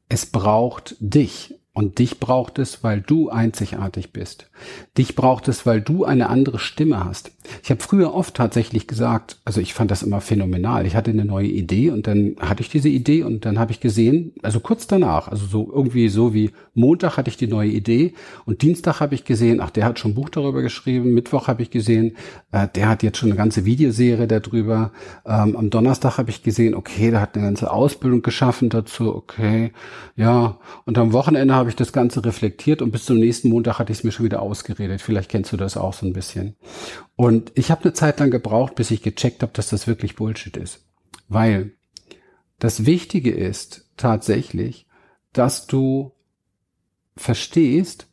es 0.09 0.27
braucht 0.27 0.97
dich. 0.99 1.55
Und 1.81 1.99
dich 1.99 2.21
braucht 2.21 2.59
es, 2.59 2.85
weil 2.85 3.01
du 3.01 3.31
einzigartig 3.31 4.13
bist. 4.13 4.51
Dich 4.99 5.17
braucht 5.17 5.49
es, 5.49 5.65
weil 5.65 5.81
du 5.81 6.05
eine 6.05 6.29
andere 6.29 6.59
Stimme 6.59 7.03
hast. 7.03 7.33
Ich 7.63 7.71
habe 7.71 7.81
früher 7.81 8.15
oft 8.15 8.35
tatsächlich 8.35 8.87
gesagt, 8.87 9.39
also 9.47 9.63
ich 9.63 9.73
fand 9.73 9.91
das 9.91 10.03
immer 10.03 10.21
phänomenal. 10.21 10.85
Ich 10.85 10.95
hatte 10.95 11.11
eine 11.11 11.25
neue 11.25 11.47
Idee 11.49 11.89
und 11.89 12.07
dann 12.07 12.37
hatte 12.39 12.63
ich 12.63 12.69
diese 12.69 12.91
Idee 12.91 13.23
und 13.23 13.47
dann 13.47 13.59
habe 13.59 13.73
ich 13.73 13.81
gesehen, 13.81 14.35
also 14.43 14.61
kurz 14.61 14.89
danach, 14.89 15.29
also 15.29 15.47
so 15.47 15.73
irgendwie 15.73 16.11
so 16.11 16.35
wie 16.35 16.51
Montag 16.75 17.17
hatte 17.17 17.31
ich 17.31 17.39
die 17.39 17.47
neue 17.47 17.71
Idee 17.71 18.13
und 18.45 18.61
Dienstag 18.61 19.01
habe 19.01 19.15
ich 19.15 19.25
gesehen, 19.25 19.61
ach, 19.63 19.71
der 19.71 19.87
hat 19.87 19.99
schon 19.99 20.11
ein 20.11 20.15
Buch 20.15 20.29
darüber 20.29 20.61
geschrieben, 20.61 21.15
Mittwoch 21.15 21.49
habe 21.49 21.63
ich 21.63 21.71
gesehen, 21.71 22.15
äh, 22.53 22.69
der 22.69 22.91
hat 22.91 23.03
jetzt 23.03 23.17
schon 23.17 23.31
eine 23.31 23.39
ganze 23.39 23.65
Videoserie 23.65 24.27
darüber. 24.27 24.93
Ähm, 25.25 25.57
am 25.57 25.71
Donnerstag 25.71 26.19
habe 26.19 26.29
ich 26.29 26.43
gesehen, 26.43 26.75
okay, 26.75 27.11
der 27.11 27.23
hat 27.23 27.35
eine 27.35 27.47
ganze 27.47 27.71
Ausbildung 27.71 28.21
geschaffen 28.21 28.69
dazu, 28.69 29.15
okay, 29.15 29.73
ja. 30.15 30.59
Und 30.85 30.99
am 30.99 31.15
Wochenende 31.15 31.55
habe 31.55 31.70
habe 31.71 31.75
ich 31.75 31.77
das 31.77 31.93
Ganze 31.93 32.25
reflektiert 32.25 32.83
und 32.83 32.91
bis 32.91 33.05
zum 33.05 33.19
nächsten 33.19 33.49
Montag 33.49 33.79
hatte 33.79 33.93
ich 33.93 33.99
es 33.99 34.05
mir 34.05 34.11
schon 34.11 34.25
wieder 34.25 34.43
ausgeredet. 34.43 35.01
Vielleicht 35.01 35.31
kennst 35.31 35.53
du 35.53 35.57
das 35.57 35.77
auch 35.77 35.93
so 35.93 36.05
ein 36.05 36.13
bisschen. 36.13 36.57
Und 37.15 37.53
ich 37.55 37.71
habe 37.71 37.85
eine 37.85 37.93
Zeit 37.93 38.19
lang 38.19 38.33
gebraucht, 38.33 38.75
bis 38.75 38.91
ich 38.91 39.03
gecheckt 39.03 39.43
habe, 39.43 39.53
dass 39.53 39.69
das 39.69 39.87
wirklich 39.87 40.17
Bullshit 40.17 40.57
ist. 40.57 40.85
Weil 41.29 41.75
das 42.59 42.87
Wichtige 42.87 43.31
ist 43.31 43.89
tatsächlich, 43.97 44.89
dass 45.33 45.69
du 45.69 46.13
verstehst, 47.17 48.09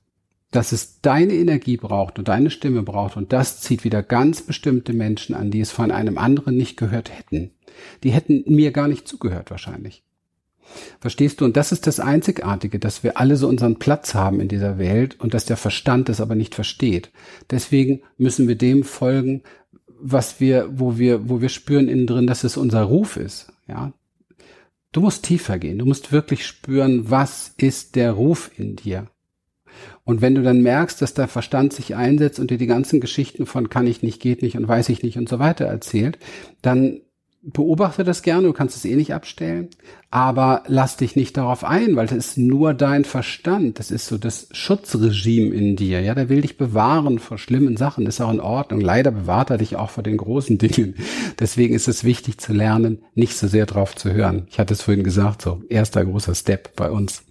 dass 0.52 0.72
es 0.72 1.02
deine 1.02 1.34
Energie 1.34 1.78
braucht 1.78 2.20
und 2.20 2.28
deine 2.28 2.52
Stimme 2.52 2.84
braucht 2.84 3.18
und 3.18 3.34
das 3.34 3.60
zieht 3.62 3.84
wieder 3.84 4.04
ganz 4.04 4.44
bestimmte 4.44 4.94
Menschen 4.94 5.34
an, 5.34 5.50
die 5.50 5.62
es 5.62 5.72
von 5.72 5.90
einem 5.90 6.20
anderen 6.20 6.56
nicht 6.56 6.78
gehört 6.78 7.10
hätten. 7.10 7.56
Die 8.04 8.12
hätten 8.12 8.44
mir 8.46 8.72
gar 8.72 8.88
nicht 8.88 9.08
zugehört 9.08 9.50
wahrscheinlich. 9.50 10.04
Verstehst 11.00 11.42
du? 11.42 11.46
Und 11.46 11.58
das 11.58 11.72
ist 11.72 11.88
das 11.88 12.00
Einzigartige, 12.00 12.80
dass 12.80 13.04
wir 13.04 13.18
alle 13.18 13.38
so 13.38 13.48
unseren 13.48 13.80
Platz 13.80 14.14
haben 14.14 14.40
in 14.40 14.48
dieser 14.48 14.78
Welt 14.78 15.20
und 15.20 15.34
dass 15.34 15.46
der 15.46 15.58
Verstand 15.58 16.10
es 16.10 16.22
aber 16.22 16.36
nicht 16.36 16.56
versteht. 16.56 17.12
Deswegen 17.50 18.02
müssen 18.18 18.48
wir 18.48 18.56
dem 18.56 18.84
folgen, 18.84 19.44
was 20.00 20.40
wir, 20.40 20.70
wo 20.72 20.98
wir, 20.98 21.30
wo 21.30 21.42
wir 21.42 21.50
spüren 21.50 21.88
innen 21.88 22.08
drin, 22.08 22.28
dass 22.28 22.44
es 22.44 22.58
unser 22.58 22.84
Ruf 22.84 23.18
ist. 23.18 23.52
Ja. 23.68 23.94
Du 24.92 25.02
musst 25.02 25.26
tiefer 25.26 25.60
gehen. 25.60 25.80
Du 25.80 25.86
musst 25.86 26.12
wirklich 26.12 26.46
spüren, 26.46 27.10
was 27.10 27.54
ist 27.58 27.96
der 27.96 28.12
Ruf 28.12 28.52
in 28.58 28.76
dir? 28.76 29.08
Und 30.04 30.22
wenn 30.22 30.36
du 30.36 30.42
dann 30.42 30.62
merkst, 30.62 31.02
dass 31.02 31.14
der 31.14 31.28
Verstand 31.28 31.74
sich 31.74 31.96
einsetzt 31.96 32.40
und 32.40 32.50
dir 32.50 32.58
die 32.58 32.68
ganzen 32.68 33.00
Geschichten 33.00 33.46
von 33.46 33.70
kann 33.70 33.88
ich 33.88 34.02
nicht, 34.02 34.22
geht 34.22 34.42
nicht 34.42 34.58
und 34.58 34.68
weiß 34.68 34.90
ich 34.90 35.04
nicht 35.04 35.18
und 35.18 35.28
so 35.30 35.40
weiter 35.40 35.66
erzählt, 35.66 36.18
dann 36.62 37.02
beobachte 37.50 38.04
das 38.04 38.24
gerne, 38.24 38.48
du 38.48 38.54
kannst 38.54 38.76
es 38.76 38.84
eh 38.84 38.96
nicht 38.96 39.14
abstellen, 39.14 39.70
aber 40.12 40.64
lass 40.68 40.98
dich 40.98 41.16
nicht 41.16 41.38
darauf 41.38 41.64
ein, 41.64 41.96
weil 41.96 42.08
das 42.08 42.18
ist 42.18 42.38
nur 42.38 42.74
dein 42.74 43.06
Verstand, 43.06 43.80
das 43.80 43.90
ist 43.90 44.08
so 44.08 44.18
das 44.18 44.50
Schutzregime 44.52 45.56
in 45.56 45.78
dir, 45.78 46.02
ja, 46.02 46.14
der 46.14 46.28
will 46.28 46.42
dich 46.42 46.58
bewahren 46.58 47.20
vor 47.20 47.38
schlimmen 47.38 47.78
Sachen, 47.78 48.04
das 48.04 48.16
ist 48.16 48.22
auch 48.22 48.34
in 48.34 48.42
Ordnung. 48.42 48.82
Leider 48.82 49.12
bewahrt 49.12 49.50
er 49.50 49.58
dich 49.58 49.78
auch 49.78 49.90
vor 49.90 50.04
den 50.04 50.18
großen 50.18 50.58
Dingen. 50.58 50.96
Deswegen 51.40 51.74
ist 51.74 51.88
es 51.88 52.04
wichtig 52.04 52.38
zu 52.38 52.52
lernen, 52.52 53.00
nicht 53.16 53.38
so 53.38 53.48
sehr 53.48 53.66
drauf 53.66 53.96
zu 53.96 54.12
hören. 54.12 54.48
Ich 54.50 54.60
hatte 54.60 54.74
es 54.74 54.82
vorhin 54.82 55.04
gesagt, 55.04 55.42
so 55.42 55.64
erster 55.70 56.04
großer 56.04 56.36
Step 56.36 56.76
bei 56.76 56.92
uns. 56.92 57.24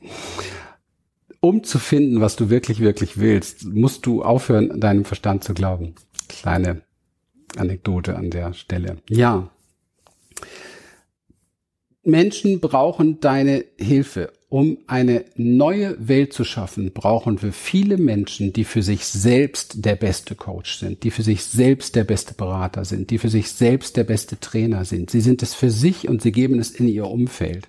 Um 1.40 1.62
zu 1.62 1.78
finden, 1.78 2.22
was 2.22 2.36
du 2.36 2.48
wirklich, 2.48 2.80
wirklich 2.80 3.20
willst, 3.20 3.66
musst 3.66 4.06
du 4.06 4.22
aufhören, 4.22 4.80
deinem 4.80 5.04
Verstand 5.04 5.44
zu 5.44 5.52
glauben. 5.52 5.94
Kleine 6.28 6.80
Anekdote 7.56 8.16
an 8.16 8.30
der 8.30 8.54
Stelle. 8.54 8.96
Ja, 9.08 9.50
Menschen 12.06 12.60
brauchen 12.60 13.18
deine 13.20 13.64
Hilfe. 13.78 14.32
Um 14.48 14.78
eine 14.86 15.24
neue 15.34 15.96
Welt 15.98 16.32
zu 16.32 16.44
schaffen, 16.44 16.92
brauchen 16.92 17.42
wir 17.42 17.52
viele 17.52 17.96
Menschen, 17.96 18.52
die 18.52 18.62
für 18.62 18.80
sich 18.80 19.04
selbst 19.04 19.84
der 19.84 19.96
beste 19.96 20.36
Coach 20.36 20.76
sind, 20.76 21.02
die 21.02 21.10
für 21.10 21.24
sich 21.24 21.42
selbst 21.42 21.96
der 21.96 22.04
beste 22.04 22.32
Berater 22.32 22.84
sind, 22.84 23.10
die 23.10 23.18
für 23.18 23.28
sich 23.28 23.50
selbst 23.50 23.96
der 23.96 24.04
beste 24.04 24.38
Trainer 24.38 24.84
sind. 24.84 25.10
Sie 25.10 25.20
sind 25.20 25.42
es 25.42 25.52
für 25.52 25.72
sich 25.72 26.08
und 26.08 26.22
sie 26.22 26.30
geben 26.30 26.60
es 26.60 26.70
in 26.70 26.86
ihr 26.86 27.08
Umfeld. 27.08 27.66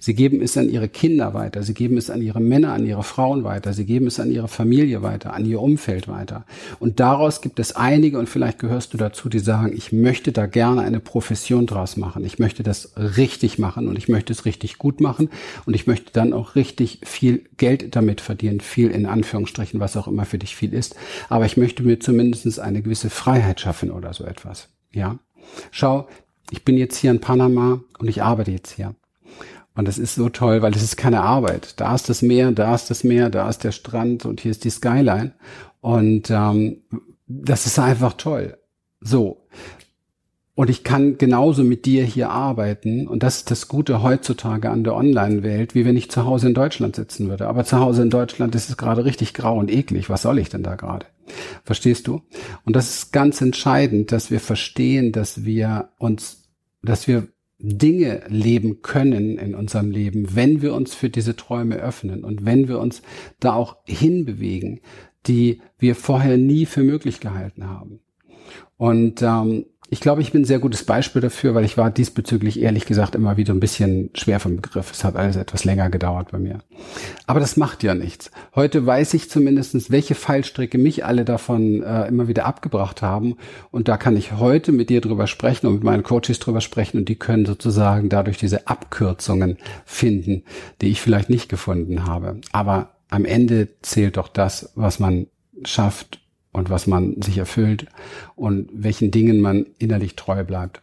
Sie 0.00 0.12
geben 0.12 0.42
es 0.42 0.58
an 0.58 0.68
ihre 0.68 0.90
Kinder 0.90 1.32
weiter, 1.32 1.62
sie 1.62 1.72
geben 1.72 1.96
es 1.96 2.10
an 2.10 2.20
ihre 2.20 2.40
Männer, 2.40 2.74
an 2.74 2.84
ihre 2.84 3.04
Frauen 3.04 3.42
weiter, 3.42 3.72
sie 3.72 3.86
geben 3.86 4.06
es 4.06 4.20
an 4.20 4.30
ihre 4.30 4.48
Familie 4.48 5.00
weiter, 5.00 5.32
an 5.32 5.46
ihr 5.46 5.62
Umfeld 5.62 6.08
weiter. 6.08 6.44
Und 6.78 7.00
daraus 7.00 7.40
gibt 7.40 7.58
es 7.58 7.74
einige, 7.74 8.18
und 8.18 8.28
vielleicht 8.28 8.58
gehörst 8.58 8.92
du 8.92 8.98
dazu, 8.98 9.30
die 9.30 9.38
sagen, 9.38 9.72
ich 9.74 9.92
möchte 9.92 10.32
da 10.32 10.44
gerne 10.44 10.82
eine 10.82 11.00
Profession 11.00 11.64
draus 11.64 11.96
machen. 11.96 12.22
Ich 12.26 12.38
möchte 12.38 12.62
das 12.62 12.92
richtig 12.98 13.58
machen 13.58 13.88
und 13.88 13.96
ich 13.96 14.10
möchte 14.10 14.34
es 14.34 14.44
richtig 14.44 14.76
gut 14.76 15.00
machen 15.00 15.30
und 15.64 15.72
ich 15.72 15.86
möchte 15.86 16.17
dann 16.18 16.32
auch 16.32 16.54
richtig 16.54 17.00
viel 17.04 17.44
Geld 17.56 17.96
damit 17.96 18.20
verdienen, 18.20 18.60
viel 18.60 18.90
in 18.90 19.06
Anführungsstrichen, 19.06 19.80
was 19.80 19.96
auch 19.96 20.08
immer 20.08 20.24
für 20.24 20.38
dich 20.38 20.54
viel 20.56 20.74
ist. 20.74 20.96
Aber 21.28 21.46
ich 21.46 21.56
möchte 21.56 21.82
mir 21.82 22.00
zumindest 22.00 22.60
eine 22.60 22.82
gewisse 22.82 23.10
Freiheit 23.10 23.60
schaffen 23.60 23.90
oder 23.90 24.12
so 24.12 24.24
etwas. 24.24 24.68
Ja. 24.92 25.18
Schau, 25.70 26.08
ich 26.50 26.64
bin 26.64 26.76
jetzt 26.76 26.96
hier 26.96 27.10
in 27.10 27.20
Panama 27.20 27.80
und 27.98 28.08
ich 28.08 28.22
arbeite 28.22 28.50
jetzt 28.50 28.72
hier. 28.72 28.94
Und 29.74 29.86
das 29.86 29.98
ist 29.98 30.16
so 30.16 30.28
toll, 30.28 30.60
weil 30.60 30.74
es 30.74 30.82
ist 30.82 30.96
keine 30.96 31.22
Arbeit. 31.22 31.80
Da 31.80 31.94
ist 31.94 32.08
das 32.08 32.20
Meer, 32.20 32.50
da 32.50 32.74
ist 32.74 32.90
das 32.90 33.04
Meer, 33.04 33.30
da 33.30 33.48
ist 33.48 33.62
der 33.62 33.72
Strand 33.72 34.24
und 34.26 34.40
hier 34.40 34.50
ist 34.50 34.64
die 34.64 34.70
Skyline. 34.70 35.34
Und 35.80 36.30
ähm, 36.30 36.82
das 37.28 37.66
ist 37.66 37.78
einfach 37.78 38.14
toll. 38.14 38.58
So, 39.00 39.37
und 40.58 40.70
ich 40.70 40.82
kann 40.82 41.18
genauso 41.18 41.62
mit 41.62 41.86
dir 41.86 42.02
hier 42.02 42.30
arbeiten. 42.30 43.06
Und 43.06 43.22
das 43.22 43.36
ist 43.36 43.52
das 43.52 43.68
Gute 43.68 44.02
heutzutage 44.02 44.70
an 44.70 44.82
der 44.82 44.96
Online-Welt, 44.96 45.76
wie 45.76 45.84
wenn 45.84 45.96
ich 45.96 46.10
zu 46.10 46.24
Hause 46.24 46.48
in 46.48 46.54
Deutschland 46.54 46.96
sitzen 46.96 47.28
würde. 47.28 47.46
Aber 47.46 47.64
zu 47.64 47.78
Hause 47.78 48.02
in 48.02 48.10
Deutschland 48.10 48.56
ist 48.56 48.68
es 48.68 48.76
gerade 48.76 49.04
richtig 49.04 49.34
grau 49.34 49.56
und 49.56 49.70
eklig. 49.70 50.10
Was 50.10 50.22
soll 50.22 50.36
ich 50.40 50.48
denn 50.48 50.64
da 50.64 50.74
gerade? 50.74 51.06
Verstehst 51.62 52.08
du? 52.08 52.22
Und 52.64 52.74
das 52.74 52.88
ist 52.88 53.12
ganz 53.12 53.40
entscheidend, 53.40 54.10
dass 54.10 54.32
wir 54.32 54.40
verstehen, 54.40 55.12
dass 55.12 55.44
wir 55.44 55.90
uns, 55.96 56.48
dass 56.82 57.06
wir 57.06 57.28
Dinge 57.60 58.22
leben 58.26 58.82
können 58.82 59.38
in 59.38 59.54
unserem 59.54 59.92
Leben, 59.92 60.34
wenn 60.34 60.60
wir 60.60 60.74
uns 60.74 60.92
für 60.92 61.08
diese 61.08 61.36
Träume 61.36 61.76
öffnen 61.76 62.24
und 62.24 62.44
wenn 62.44 62.66
wir 62.66 62.80
uns 62.80 63.02
da 63.38 63.52
auch 63.52 63.76
hinbewegen, 63.86 64.80
die 65.28 65.60
wir 65.78 65.94
vorher 65.94 66.36
nie 66.36 66.66
für 66.66 66.82
möglich 66.82 67.20
gehalten 67.20 67.68
haben. 67.68 68.00
Und 68.76 69.22
ähm, 69.22 69.66
ich 69.90 70.00
glaube, 70.00 70.20
ich 70.20 70.32
bin 70.32 70.42
ein 70.42 70.44
sehr 70.44 70.58
gutes 70.58 70.84
Beispiel 70.84 71.22
dafür, 71.22 71.54
weil 71.54 71.64
ich 71.64 71.78
war 71.78 71.90
diesbezüglich 71.90 72.60
ehrlich 72.60 72.84
gesagt 72.84 73.14
immer 73.14 73.38
wieder 73.38 73.54
ein 73.54 73.60
bisschen 73.60 74.10
schwer 74.14 74.38
vom 74.38 74.56
Begriff. 74.56 74.90
Es 74.92 75.02
hat 75.02 75.16
alles 75.16 75.36
etwas 75.36 75.64
länger 75.64 75.88
gedauert 75.88 76.30
bei 76.30 76.38
mir. 76.38 76.58
Aber 77.26 77.40
das 77.40 77.56
macht 77.56 77.82
ja 77.82 77.94
nichts. 77.94 78.30
Heute 78.54 78.84
weiß 78.84 79.14
ich 79.14 79.30
zumindestens, 79.30 79.90
welche 79.90 80.14
Fallstricke 80.14 80.76
mich 80.76 81.06
alle 81.06 81.24
davon 81.24 81.82
äh, 81.82 82.06
immer 82.06 82.28
wieder 82.28 82.44
abgebracht 82.44 83.00
haben. 83.00 83.36
Und 83.70 83.88
da 83.88 83.96
kann 83.96 84.16
ich 84.16 84.32
heute 84.32 84.72
mit 84.72 84.90
dir 84.90 85.00
drüber 85.00 85.26
sprechen 85.26 85.66
und 85.66 85.74
mit 85.74 85.84
meinen 85.84 86.02
Coaches 86.02 86.38
drüber 86.38 86.60
sprechen 86.60 86.98
und 86.98 87.08
die 87.08 87.16
können 87.16 87.46
sozusagen 87.46 88.10
dadurch 88.10 88.36
diese 88.36 88.66
Abkürzungen 88.66 89.56
finden, 89.86 90.42
die 90.82 90.88
ich 90.88 91.00
vielleicht 91.00 91.30
nicht 91.30 91.48
gefunden 91.48 92.06
habe. 92.06 92.40
Aber 92.52 92.90
am 93.08 93.24
Ende 93.24 93.68
zählt 93.80 94.18
doch 94.18 94.28
das, 94.28 94.70
was 94.74 94.98
man 94.98 95.28
schafft 95.64 96.20
und 96.52 96.70
was 96.70 96.86
man 96.86 97.20
sich 97.22 97.38
erfüllt 97.38 97.86
und 98.36 98.68
welchen 98.72 99.10
Dingen 99.10 99.40
man 99.40 99.66
innerlich 99.78 100.16
treu 100.16 100.44
bleibt. 100.44 100.82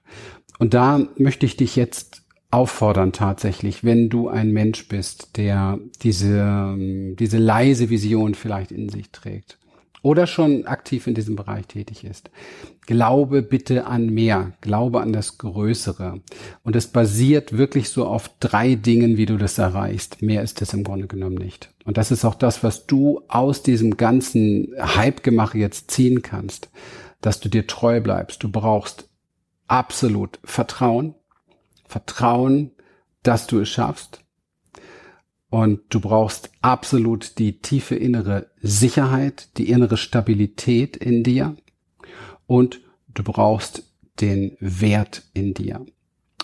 Und 0.59 0.73
da 0.73 1.07
möchte 1.17 1.45
ich 1.45 1.57
dich 1.57 1.75
jetzt 1.75 2.23
auffordern 2.51 3.11
tatsächlich, 3.11 3.83
wenn 3.83 4.09
du 4.09 4.29
ein 4.29 4.51
Mensch 4.51 4.87
bist, 4.87 5.37
der 5.37 5.79
diese, 6.01 6.75
diese 7.19 7.37
leise 7.37 7.89
Vision 7.89 8.35
vielleicht 8.35 8.71
in 8.71 8.89
sich 8.89 9.11
trägt 9.11 9.57
oder 10.05 10.27
schon 10.27 10.67
aktiv 10.67 11.07
in 11.07 11.15
diesem 11.15 11.35
Bereich 11.35 11.65
tätig 11.65 12.03
ist. 12.03 12.29
Glaube 12.85 13.41
bitte 13.41 13.87
an 13.87 14.05
mehr, 14.05 14.51
glaube 14.61 15.01
an 15.01 15.13
das 15.13 15.39
Größere. 15.39 16.21
Und 16.61 16.75
es 16.75 16.85
basiert 16.85 17.57
wirklich 17.57 17.89
so 17.89 18.05
auf 18.05 18.29
drei 18.39 18.75
Dingen, 18.75 19.17
wie 19.17 19.25
du 19.25 19.37
das 19.37 19.57
erreichst. 19.57 20.21
Mehr 20.21 20.43
ist 20.43 20.61
es 20.61 20.75
im 20.75 20.83
Grunde 20.83 21.07
genommen 21.07 21.37
nicht. 21.37 21.71
Und 21.85 21.97
das 21.97 22.11
ist 22.11 22.23
auch 22.23 22.35
das, 22.35 22.63
was 22.63 22.85
du 22.85 23.23
aus 23.29 23.63
diesem 23.63 23.97
ganzen 23.97 24.75
Hype-Gemache 24.77 25.57
jetzt 25.57 25.89
ziehen 25.89 26.21
kannst, 26.21 26.69
dass 27.21 27.39
du 27.39 27.49
dir 27.49 27.65
treu 27.65 27.99
bleibst. 27.99 28.43
Du 28.43 28.51
brauchst 28.51 29.09
absolut 29.65 30.37
Vertrauen, 30.43 31.15
Vertrauen, 31.87 32.69
dass 33.23 33.47
du 33.47 33.59
es 33.61 33.69
schaffst. 33.69 34.19
Und 35.49 35.81
du 35.89 35.99
brauchst 35.99 36.51
absolut 36.61 37.37
die 37.37 37.59
tiefe 37.59 37.95
innere 37.95 38.49
Sicherheit, 38.61 39.49
die 39.57 39.69
innere 39.69 39.97
Stabilität 39.97 40.97
in 40.97 41.23
dir. 41.23 41.55
Und 42.47 42.81
du 43.13 43.23
brauchst 43.23 43.83
den 44.19 44.57
Wert 44.59 45.23
in 45.33 45.53
dir. 45.53 45.85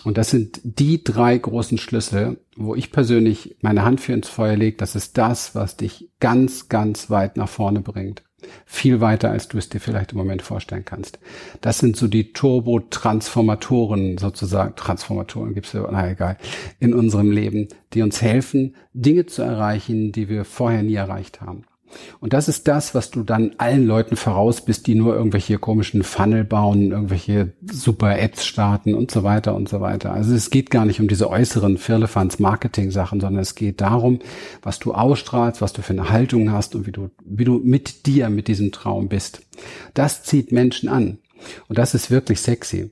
Und 0.04 0.18
das 0.18 0.30
sind 0.30 0.60
die 0.64 1.04
drei 1.04 1.38
großen 1.38 1.78
Schlüssel, 1.78 2.40
wo 2.56 2.74
ich 2.74 2.90
persönlich 2.90 3.56
meine 3.60 3.84
Hand 3.84 4.00
für 4.00 4.12
ins 4.12 4.28
Feuer 4.28 4.56
lege. 4.56 4.76
Das 4.76 4.96
ist 4.96 5.16
das, 5.16 5.54
was 5.54 5.76
dich 5.76 6.10
ganz, 6.18 6.68
ganz 6.68 7.08
weit 7.08 7.36
nach 7.36 7.48
vorne 7.48 7.80
bringt. 7.80 8.22
Viel 8.66 9.00
weiter, 9.00 9.30
als 9.30 9.48
du 9.48 9.58
es 9.58 9.68
dir 9.68 9.80
vielleicht 9.80 10.12
im 10.12 10.18
Moment 10.18 10.42
vorstellen 10.42 10.84
kannst. 10.84 11.18
Das 11.60 11.78
sind 11.78 11.96
so 11.96 12.08
die 12.08 12.32
Turbo-Transformatoren 12.32 14.18
sozusagen. 14.18 14.76
Transformatoren 14.76 15.54
gibt's 15.54 15.72
ja, 15.72 15.88
na 15.90 16.10
egal, 16.10 16.36
in 16.80 16.94
unserem 16.94 17.30
Leben, 17.30 17.68
die 17.92 18.02
uns 18.02 18.22
helfen, 18.22 18.74
Dinge 18.94 19.26
zu 19.26 19.42
erreichen, 19.42 20.12
die 20.12 20.28
wir 20.28 20.44
vorher 20.44 20.82
nie 20.82 20.94
erreicht 20.94 21.40
haben. 21.40 21.64
Und 22.20 22.32
das 22.32 22.48
ist 22.48 22.68
das, 22.68 22.94
was 22.94 23.10
du 23.10 23.22
dann 23.22 23.52
allen 23.58 23.86
Leuten 23.86 24.16
voraus 24.16 24.64
bist, 24.64 24.86
die 24.86 24.94
nur 24.94 25.14
irgendwelche 25.14 25.58
komischen 25.58 26.02
Funnel 26.02 26.44
bauen, 26.44 26.92
irgendwelche 26.92 27.52
super 27.70 28.08
Ads 28.08 28.44
starten 28.44 28.94
und 28.94 29.10
so 29.10 29.22
weiter 29.22 29.54
und 29.54 29.68
so 29.68 29.80
weiter. 29.80 30.12
Also 30.12 30.34
es 30.34 30.50
geht 30.50 30.70
gar 30.70 30.84
nicht 30.84 31.00
um 31.00 31.08
diese 31.08 31.28
äußeren 31.28 31.78
Firlefanz 31.78 32.38
Marketing 32.38 32.90
Sachen, 32.90 33.20
sondern 33.20 33.42
es 33.42 33.54
geht 33.54 33.80
darum, 33.80 34.20
was 34.62 34.78
du 34.78 34.92
ausstrahlst, 34.94 35.60
was 35.60 35.72
du 35.72 35.82
für 35.82 35.92
eine 35.92 36.10
Haltung 36.10 36.52
hast 36.52 36.74
und 36.74 36.86
wie 36.86 36.92
du, 36.92 37.10
wie 37.24 37.44
du 37.44 37.60
mit 37.62 38.06
dir, 38.06 38.30
mit 38.30 38.48
diesem 38.48 38.72
Traum 38.72 39.08
bist. 39.08 39.42
Das 39.94 40.22
zieht 40.22 40.52
Menschen 40.52 40.88
an. 40.88 41.18
Und 41.68 41.78
das 41.78 41.94
ist 41.94 42.10
wirklich 42.10 42.40
sexy. 42.40 42.90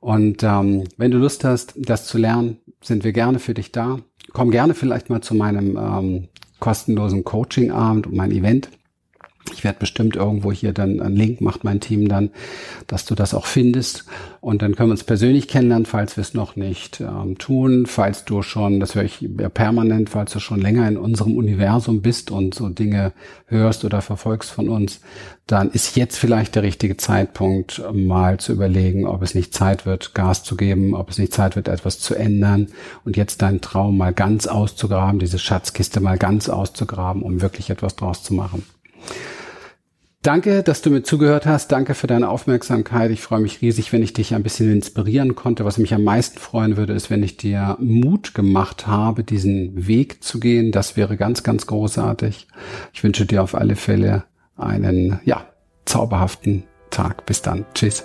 Und 0.00 0.42
ähm, 0.42 0.84
wenn 0.96 1.10
du 1.10 1.18
Lust 1.18 1.44
hast, 1.44 1.74
das 1.76 2.06
zu 2.06 2.18
lernen, 2.18 2.58
sind 2.82 3.04
wir 3.04 3.12
gerne 3.12 3.38
für 3.38 3.54
dich 3.54 3.72
da. 3.72 3.98
Komm 4.32 4.50
gerne 4.50 4.74
vielleicht 4.74 5.10
mal 5.10 5.20
zu 5.20 5.34
meinem 5.34 5.76
ähm, 5.76 6.28
kostenlosen 6.60 7.24
Coaching-Abend 7.24 8.06
und 8.06 8.14
mein 8.14 8.30
Event. 8.30 8.68
Ich 9.52 9.64
werde 9.64 9.78
bestimmt 9.78 10.16
irgendwo 10.16 10.52
hier 10.52 10.72
dann 10.72 11.00
einen 11.00 11.16
Link, 11.16 11.40
macht 11.40 11.64
mein 11.64 11.80
Team 11.80 12.08
dann, 12.08 12.30
dass 12.86 13.04
du 13.04 13.14
das 13.14 13.34
auch 13.34 13.46
findest. 13.46 14.04
Und 14.40 14.62
dann 14.62 14.74
können 14.74 14.88
wir 14.88 14.92
uns 14.92 15.04
persönlich 15.04 15.48
kennenlernen, 15.48 15.86
falls 15.86 16.16
wir 16.16 16.22
es 16.22 16.34
noch 16.34 16.56
nicht 16.56 17.00
ähm, 17.00 17.36
tun. 17.38 17.86
Falls 17.86 18.24
du 18.24 18.42
schon, 18.42 18.80
das 18.80 18.94
höre 18.94 19.04
ich 19.04 19.20
ja 19.20 19.48
permanent, 19.48 20.10
falls 20.10 20.32
du 20.32 20.40
schon 20.40 20.60
länger 20.60 20.88
in 20.88 20.96
unserem 20.96 21.36
Universum 21.36 22.00
bist 22.00 22.30
und 22.30 22.54
so 22.54 22.68
Dinge 22.68 23.12
hörst 23.46 23.84
oder 23.84 24.00
verfolgst 24.00 24.50
von 24.50 24.68
uns, 24.68 25.00
dann 25.46 25.70
ist 25.70 25.96
jetzt 25.96 26.16
vielleicht 26.16 26.54
der 26.54 26.62
richtige 26.62 26.96
Zeitpunkt, 26.96 27.82
mal 27.92 28.38
zu 28.38 28.52
überlegen, 28.52 29.06
ob 29.06 29.22
es 29.22 29.34
nicht 29.34 29.52
Zeit 29.52 29.84
wird, 29.84 30.14
Gas 30.14 30.44
zu 30.44 30.56
geben, 30.56 30.94
ob 30.94 31.10
es 31.10 31.18
nicht 31.18 31.34
Zeit 31.34 31.56
wird, 31.56 31.68
etwas 31.68 31.98
zu 31.98 32.14
ändern 32.14 32.68
und 33.04 33.16
jetzt 33.16 33.42
deinen 33.42 33.60
Traum 33.60 33.98
mal 33.98 34.12
ganz 34.12 34.46
auszugraben, 34.46 35.18
diese 35.18 35.38
Schatzkiste 35.38 36.00
mal 36.00 36.18
ganz 36.18 36.48
auszugraben, 36.48 37.22
um 37.22 37.42
wirklich 37.42 37.68
etwas 37.70 37.96
draus 37.96 38.22
zu 38.22 38.32
machen. 38.32 38.64
Danke, 40.22 40.62
dass 40.62 40.82
du 40.82 40.90
mir 40.90 41.02
zugehört 41.02 41.46
hast. 41.46 41.72
Danke 41.72 41.94
für 41.94 42.06
deine 42.06 42.28
Aufmerksamkeit. 42.28 43.10
Ich 43.10 43.22
freue 43.22 43.40
mich 43.40 43.62
riesig, 43.62 43.90
wenn 43.90 44.02
ich 44.02 44.12
dich 44.12 44.34
ein 44.34 44.42
bisschen 44.42 44.70
inspirieren 44.70 45.34
konnte. 45.34 45.64
Was 45.64 45.78
mich 45.78 45.94
am 45.94 46.04
meisten 46.04 46.38
freuen 46.38 46.76
würde, 46.76 46.92
ist, 46.92 47.08
wenn 47.08 47.22
ich 47.22 47.38
dir 47.38 47.78
Mut 47.80 48.34
gemacht 48.34 48.86
habe, 48.86 49.24
diesen 49.24 49.86
Weg 49.86 50.22
zu 50.22 50.38
gehen. 50.38 50.72
Das 50.72 50.94
wäre 50.98 51.16
ganz, 51.16 51.42
ganz 51.42 51.66
großartig. 51.66 52.48
Ich 52.92 53.02
wünsche 53.02 53.24
dir 53.24 53.42
auf 53.42 53.54
alle 53.54 53.76
Fälle 53.76 54.24
einen, 54.58 55.20
ja, 55.24 55.46
zauberhaften 55.86 56.64
Tag. 56.90 57.24
Bis 57.24 57.40
dann. 57.40 57.64
Tschüss. 57.72 58.04